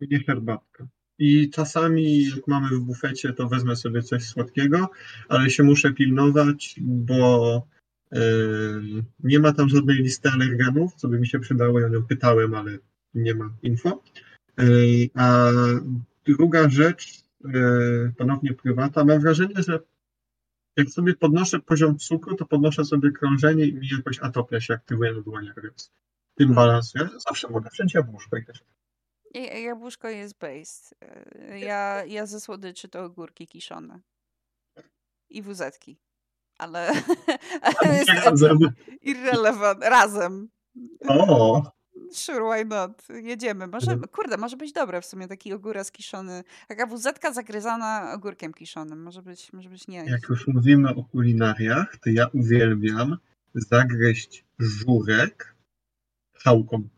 [0.02, 0.88] Nie herbatka.
[1.20, 4.90] I czasami, jak mamy w bufecie, to wezmę sobie coś słodkiego,
[5.30, 7.68] ale się muszę pilnować, bo
[8.12, 8.20] yy,
[9.24, 11.80] nie ma tam żadnej listy alergenów, co by mi się przydało.
[11.80, 12.78] Ja ją pytałem, ale
[13.14, 14.04] nie ma info.
[14.58, 15.50] Yy, a
[16.26, 19.80] druga rzecz, yy, ponownie prywata, mam wrażenie, że
[20.78, 25.14] jak sobie podnoszę poziom cukru, to podnoszę sobie krążenie i mi jakoś atopia się aktywuje
[25.14, 25.92] na dłoniach, więc
[26.36, 26.56] tym hmm.
[26.56, 27.10] balansuję.
[27.30, 28.00] Zawsze mogę wszędzie
[28.42, 28.64] i też
[29.42, 30.94] Jabłuszko jest based.
[31.02, 34.00] E, ja, ja ze słodyczy to ogórki kiszone.
[35.30, 36.00] I wuzetki.
[36.58, 36.92] Ale,
[37.80, 38.58] ale jest razem.
[39.02, 39.84] irrelevant.
[39.84, 40.50] Razem.
[41.08, 41.64] O!
[42.12, 43.08] Sure, why not?
[43.10, 43.68] Jedziemy.
[43.68, 44.10] Może, mhm.
[44.12, 46.44] kurde, może być dobre w sumie taki ogóras kiszony.
[46.68, 49.04] Taka wuzetka zagryzana ogórkiem kiszonym.
[49.04, 50.06] Może być, może być nie.
[50.06, 53.18] Jak już mówimy o kulinariach, to ja uwielbiam
[53.56, 55.56] zagryźć żurek
[56.34, 56.90] chałką.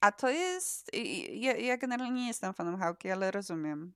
[0.00, 0.90] A to jest.
[1.32, 3.92] Ja, ja generalnie nie jestem fanem chałki, ale rozumiem.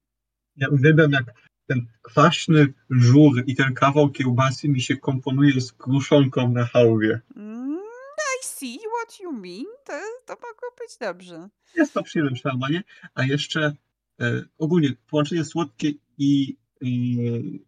[0.57, 1.25] Ja uwielbiam, jak
[1.67, 7.21] ten kwaśny żur i ten kawał kiełbasy mi się komponuje z kruszonką na chałwie.
[7.37, 7.79] Mm,
[8.41, 9.67] I see what you mean.
[9.85, 9.93] To,
[10.27, 11.49] to mogło być dobrze.
[11.77, 12.83] Jest to przyjemność normalnie.
[13.15, 13.77] A jeszcze
[14.21, 17.65] e, ogólnie połączenie słodkie i, i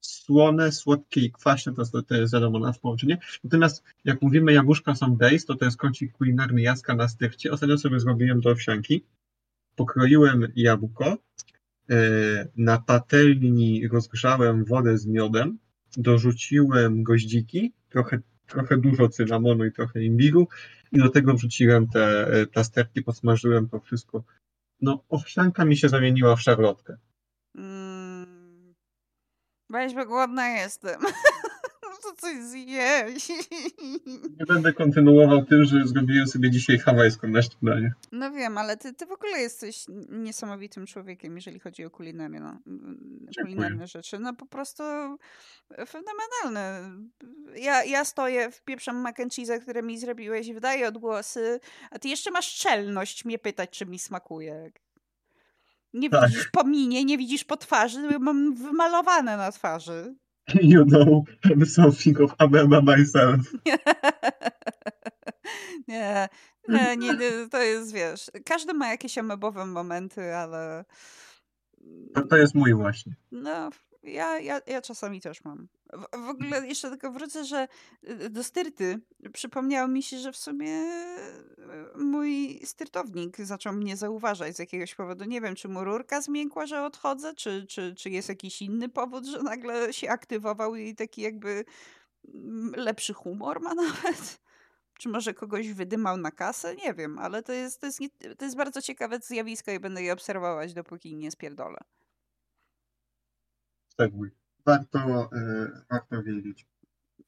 [0.00, 3.18] słone, słodkie i kwaśne to, to jest wiadomo na połączenie.
[3.44, 7.52] Natomiast jak mówimy jagóżka są base, to to jest kącik kulinarny jaska na styrcie.
[7.52, 9.04] Ostatnio sobie zrobiłem do owsianki.
[9.76, 11.16] Pokroiłem jabłko,
[11.90, 15.58] e, na patelni rozgrzałem wodę z miodem,
[15.96, 20.48] dorzuciłem goździki, trochę, trochę dużo cynamonu i trochę imbiru
[20.92, 24.24] i do tego wrzuciłem te e, plasterki, posmażyłem to wszystko.
[24.80, 26.96] No, owsianka mi się zamieniła w szarlotkę.
[27.54, 27.89] Mm,
[29.70, 31.00] weź, bo głodna jestem.
[32.02, 33.28] to coś zjeść.
[34.40, 37.92] Nie będę kontynuował tym, że zrobiłem sobie dzisiaj hawajską na śniadanie.
[38.12, 42.58] No wiem, ale ty, ty w ogóle jesteś niesamowitym człowiekiem, jeżeli chodzi o kulinarię, no,
[43.42, 44.18] kulinarne rzeczy.
[44.18, 44.82] No po prostu
[45.86, 46.90] fenomenalne.
[47.56, 51.60] Ja, ja stoję w pierwszym mac and cheese, które mi zrobiłeś, wydaję odgłosy,
[51.90, 54.70] a ty jeszcze masz czelność mnie pytać, czy mi smakuje.
[55.94, 56.28] Nie tak.
[56.30, 60.14] widzisz po minie, nie widzisz po twarzy, mam wymalowane na twarzy.
[60.62, 61.24] You know
[61.64, 63.40] something of about myself.
[65.88, 66.28] nie,
[66.68, 70.84] nie, nie, nie, to jest, wiesz, każdy ma jakieś amebowe momenty, ale...
[72.14, 73.14] To, to jest mój właśnie.
[73.32, 73.70] No,
[74.02, 75.68] ja, ja, ja czasami też mam.
[75.92, 77.68] W, w ogóle jeszcze tylko wrócę, że
[78.08, 79.00] y, do styrty
[79.32, 80.70] przypomniało mi się, że w sumie
[81.94, 85.24] y, mój styrtownik zaczął mnie zauważać z jakiegoś powodu.
[85.24, 89.26] Nie wiem, czy mu rurka zmiękła, że odchodzę, czy, czy, czy jest jakiś inny powód,
[89.26, 91.64] że nagle się aktywował i taki jakby
[92.34, 94.40] mm, lepszy humor ma nawet.
[94.98, 96.76] Czy może kogoś wydymał na kasę?
[96.76, 98.00] Nie wiem, ale to jest, to jest,
[98.38, 101.78] to jest bardzo ciekawe zjawisko i będę je obserwować, dopóki nie spierdolę
[104.00, 104.30] szczegóły.
[104.66, 106.66] Warto, e, warto wiedzieć.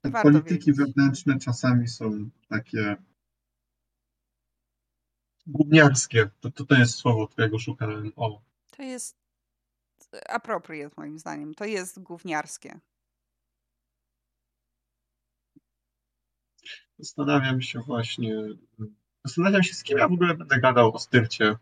[0.00, 0.76] Te warto polityki wiedzieć.
[0.76, 2.96] wewnętrzne czasami są takie
[5.46, 6.30] gówniarskie.
[6.40, 8.12] To, to, to jest słowo, którego szukałem.
[8.16, 8.42] O.
[8.70, 9.16] To jest
[10.28, 11.54] appropriate moim zdaniem.
[11.54, 12.80] To jest gówniarskie.
[16.98, 18.34] Zastanawiam się właśnie,
[19.24, 21.56] zastanawiam się z kim ja w ogóle będę gadał o styrcie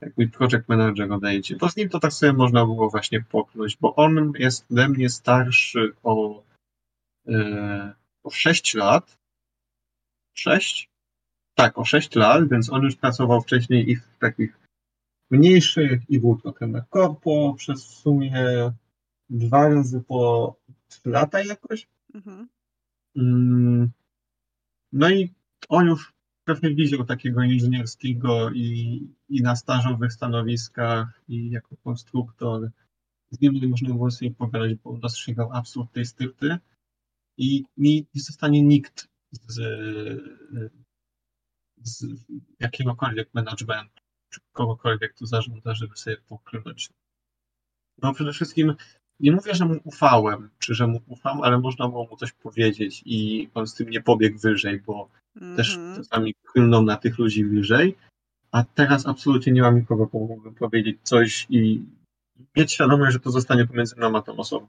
[0.00, 1.56] jak mój project manager odejdzie.
[1.56, 5.08] Bo z nim to tak sobie można było właśnie poknąć, bo on jest ode mnie
[5.10, 6.42] starszy o,
[7.28, 9.18] e, o 6 lat.
[10.34, 10.90] 6?
[11.54, 14.58] Tak, o 6 lat, więc on już pracował wcześniej i w takich
[15.30, 18.32] mniejszych i był trochę na korpo przez w sumie
[19.30, 20.54] dwa razy po
[20.88, 21.86] 3 lata jakoś.
[22.14, 22.48] Mhm.
[23.16, 23.90] Mm,
[24.92, 25.34] no i
[25.68, 26.13] on już
[26.44, 32.70] pewnie widział takiego inżynierskiego i, i na stażowych stanowiskach, i jako konstruktor.
[33.30, 36.58] Z nim nie można było sobie pogadać, bo dostrzegał absurd tej styrty
[37.36, 39.54] i mi nie zostanie nikt z,
[41.76, 42.06] z
[42.60, 46.90] jakiegokolwiek managementu, czy kogokolwiek tu zarządza, żeby sobie poklnąć.
[48.02, 48.74] No przede wszystkim
[49.20, 53.02] nie mówię, że mu ufałem, czy że mu ufam, ale można było mu coś powiedzieć
[53.06, 55.56] i on z tym nie pobiegł wyżej, bo mm -hmm.
[55.56, 55.96] też mhm.
[55.96, 57.96] czasami klną na tych ludzi wyżej,
[58.52, 61.84] a teraz absolutnie nie mam nikogo, komu mógłbym powiedzieć coś i
[62.56, 64.66] mieć świadomość, że to zostanie pomiędzy mną a tą osobą.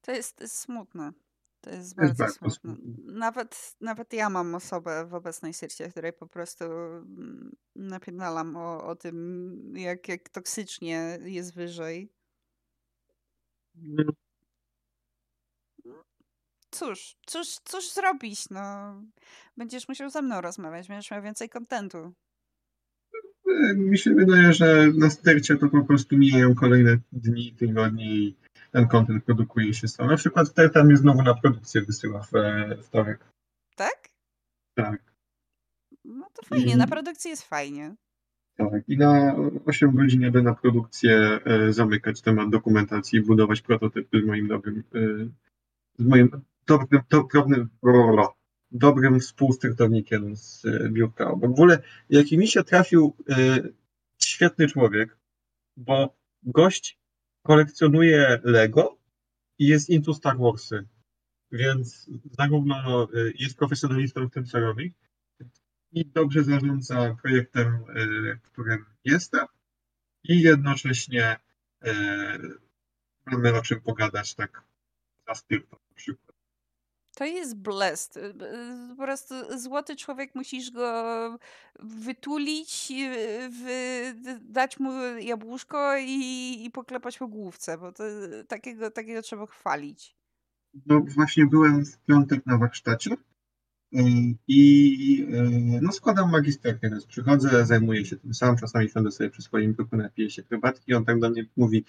[0.00, 1.12] To jest, jest smutne.
[1.60, 2.76] To jest bardzo, jest bardzo smutne.
[2.76, 3.12] smutne.
[3.12, 8.96] Nawet, nawet ja mam osobę w obecnej sercie, której po prostu mm, napierdalam o, o
[8.96, 12.12] tym, jak, jak toksycznie jest wyżej.
[16.70, 18.94] Cóż, cóż, cóż zrobić, no.
[19.56, 22.12] Będziesz musiał ze mną rozmawiać, będziesz miał więcej kontentu.
[23.76, 28.36] Mi się wydaje, że na stercie to po prostu mijają kolejne dni, tygodnie i
[28.72, 30.06] ten kontent produkuje się sam.
[30.06, 32.32] Na przykład Terta mnie znowu na produkcję wysyła w
[32.82, 33.24] wtorek.
[33.76, 34.08] Tak?
[34.74, 35.02] Tak.
[36.04, 36.76] No to fajnie, I...
[36.76, 37.96] na produkcji jest fajnie.
[38.56, 44.24] Tak, i na 8 godzin jadę na produkcję e, zamykać temat dokumentacji, budować prototypy z
[44.24, 45.00] moim dobrym, e,
[45.98, 46.30] z moim
[46.68, 47.68] dobrym, dobrym,
[48.70, 51.36] dobrym współstartownikiem z e, biurka.
[51.36, 53.16] Bo w ogóle jaki mi się trafił
[54.18, 55.16] świetny człowiek,
[55.76, 56.98] bo gość
[57.42, 58.98] kolekcjonuje Lego
[59.58, 60.86] i jest into Star Warsy.
[61.52, 63.08] Więc zarówno
[63.38, 64.94] jest profesjonalistą w tym, co robi,
[65.92, 67.84] i dobrze zarządza projektem,
[68.42, 69.46] którym jestem
[70.24, 71.36] i jednocześnie
[73.26, 74.62] mamy o czym pogadać tak
[75.26, 76.27] za styrtą na przykład.
[77.18, 78.16] To jest blessed.
[78.16, 81.38] Y, y, po prostu złoty człowiek, musisz go
[81.80, 82.92] wytulić,
[83.68, 88.04] y, dać mu jabłuszko i, i poklepać po główce, bo to,
[88.48, 90.16] takiego, takiego trzeba chwalić.
[90.86, 93.10] No właśnie byłem w piątek na warsztacie
[94.48, 95.26] i
[95.82, 99.96] no składam magisterkę, więc przychodzę, zajmuję się tym sam, czasami siądę sobie przy swoim biurku,
[99.96, 101.84] napiję się herbatki on tak do mnie mówi,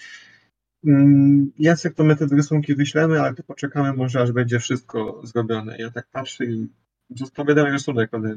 [1.60, 5.78] Jacek, to my te rysunki wyślemy, ale to poczekamy może, aż będzie wszystko zrobione.
[5.78, 6.68] Ja tak patrzę i
[7.10, 8.36] zostawiam rysunek mnie.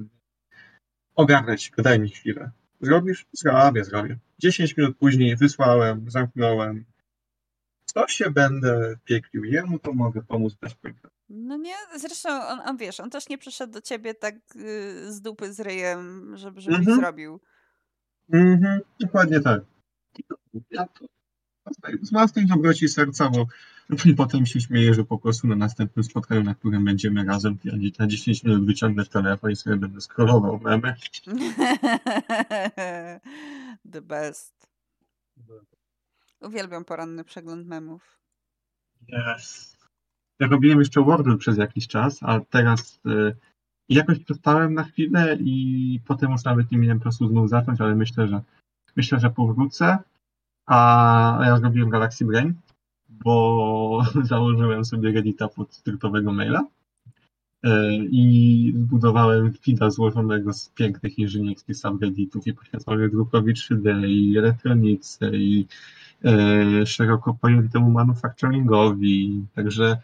[1.14, 2.51] Ogarnąć go, daj mi chwilę.
[2.80, 3.26] Zrobisz?
[3.32, 4.18] Zrobię, zrobię.
[4.38, 6.84] 10 minut później wysłałem, zamknąłem.
[7.84, 11.14] Co się będę pieklił jemu, to mogę pomóc bez problemu.
[11.28, 15.20] No nie, zresztą on, on wiesz, on też nie przyszedł do ciebie tak y, z
[15.20, 16.97] dupy z ryjem, żeby, żebyś mhm.
[16.97, 17.40] zrobił.
[18.32, 19.62] Mhm, dokładnie tak.
[20.70, 21.07] Ja to
[22.03, 23.47] z własnej dobroci serca, bo
[24.17, 27.59] potem się śmieję, że po prostu na następnym spotkaniu, na którym będziemy razem,
[27.99, 30.95] na 10 minut wyciągnę telefon i sobie będę scrollował memy.
[33.93, 34.67] The best.
[36.41, 38.19] Uwielbiam poranny przegląd memów.
[39.09, 39.77] Yes.
[40.41, 43.37] Ja robiłem jeszcze Wordle przez jakiś czas, a teraz y,
[43.89, 48.29] jakoś przestałem na chwilę i potem już nawet nie miałem czasu znów zacząć, ale myślę,
[48.29, 48.43] że
[48.97, 49.99] myślę, że powrócę.
[50.67, 52.55] A ja zrobiłem Galaxy Brain,
[53.09, 56.65] bo założyłem sobie Reddita pod skryptowego maila
[57.63, 65.37] e, i zbudowałem feeda złożonego z pięknych inżynierskich subredditów i poświęconych drukowi 3D i elektronice
[65.37, 65.67] i
[66.25, 69.47] e, szeroko pojętemu manufacturingowi.
[69.55, 69.97] Także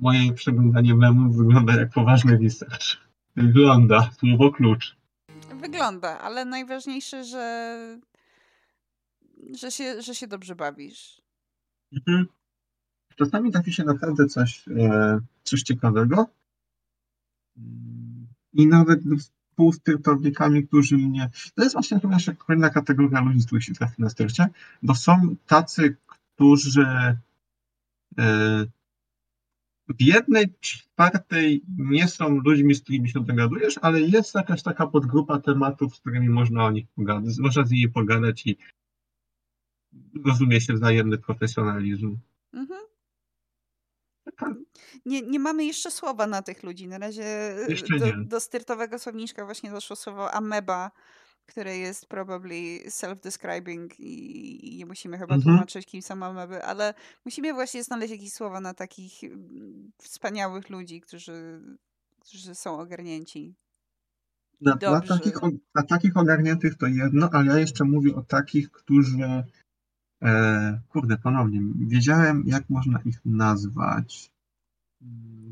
[0.00, 2.96] moje przeglądanie memów wygląda jak poważny research.
[3.36, 4.96] Wygląda, słowo klucz.
[5.60, 7.76] Wygląda, ale najważniejsze, że
[9.60, 11.22] że się, że się dobrze bawisz.
[11.92, 12.26] Mhm.
[13.16, 16.26] Czasami trafi się naprawdę coś, e, coś ciekawego.
[18.52, 19.00] I nawet
[19.72, 21.30] z tytownikami, którzy mnie.
[21.54, 24.48] To jest właśnie chyba jeszcze kolejna kategoria ludzi, z których się trafi na stercie,
[24.82, 25.96] bo są tacy,
[26.36, 26.86] którzy
[28.18, 28.66] e,
[29.88, 35.38] w jednej czwartej nie są ludźmi, z którymi się dogadujesz, ale jest jakaś taka podgrupa
[35.38, 38.56] tematów, z którymi można o nich pogadać, można z nimi pogadać i
[40.26, 42.18] rozumie się wzajemny profesjonalizm.
[42.52, 42.80] Mhm.
[45.06, 46.88] Nie, nie mamy jeszcze słowa na tych ludzi.
[46.88, 50.90] Na razie jeszcze do, do styrtowego słowniczka właśnie doszło słowo ameba,
[51.46, 55.42] które jest probably self-describing i, i, nie musimy chyba mhm.
[55.42, 61.00] tłumaczyć, kim są ameby, ale musimy właśnie znaleźć jakieś słowa na takich mm, wspaniałych ludzi,
[61.00, 61.60] którzy,
[62.20, 63.54] którzy są ogarnięci.
[64.60, 65.34] Na, na, takich,
[65.74, 69.44] na takich ogarniętych to jedno, ale ja jeszcze mówię o takich, którzy E,
[70.88, 74.32] kurde, ponownie, wiedziałem, jak można ich nazwać,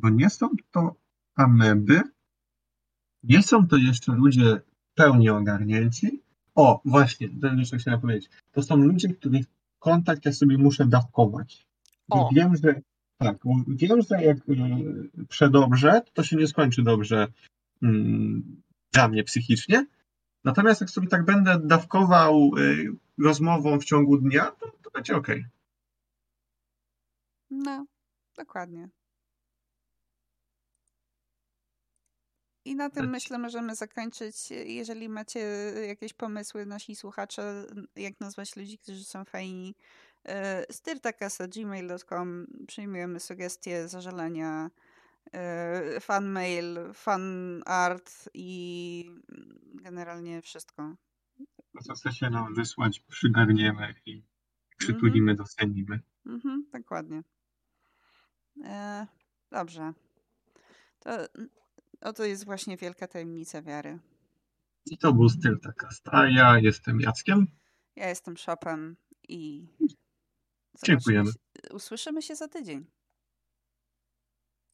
[0.00, 0.94] bo nie są to
[1.34, 2.02] ameby,
[3.22, 4.60] nie są to jeszcze ludzie
[4.94, 6.22] pełni ogarnięci.
[6.54, 8.30] O, właśnie, to jeszcze chciałem powiedzieć.
[8.52, 9.46] To są ludzie, których
[9.78, 11.66] kontakt ja sobie muszę dawkować.
[12.08, 12.80] Bo wiem, że
[13.18, 13.38] tak,
[13.68, 17.26] wiem, że jak y, przedobrze, to się nie skończy dobrze
[17.82, 18.62] mm,
[18.92, 19.86] dla mnie psychicznie.
[20.44, 22.92] Natomiast jak sobie tak będę dawkował y,
[23.24, 25.28] rozmową w ciągu dnia, to, to będzie ok.
[27.50, 27.86] No,
[28.36, 28.88] dokładnie.
[32.64, 33.10] I na tym tak.
[33.10, 34.50] myślę, możemy zakończyć.
[34.50, 35.40] Jeżeli macie
[35.86, 37.66] jakieś pomysły, nasi słuchacze,
[37.96, 39.74] jak nazwać ludzi, którzy są fajni,
[40.68, 44.70] y, styrtakas.gmail.com przyjmujemy sugestie, zażalenia,
[45.96, 49.04] y, fan mail, fan art i
[49.74, 50.94] generalnie wszystko.
[51.78, 54.22] To, co chcecie nam wysłać, przygarniemy i
[54.76, 55.38] przytulimy, mm -hmm.
[55.38, 56.00] docenimy.
[56.26, 57.22] Mhm, dokładnie.
[58.64, 59.06] E,
[59.50, 59.92] dobrze.
[61.00, 61.10] To
[62.00, 63.98] oto jest właśnie wielka tajemnica wiary.
[64.86, 67.46] I to był styl taka A ja jestem Jackiem.
[67.96, 68.96] Ja jestem Shopem
[69.28, 69.68] i
[70.84, 71.30] dziękujemy.
[71.70, 72.86] Usłyszymy się za tydzień.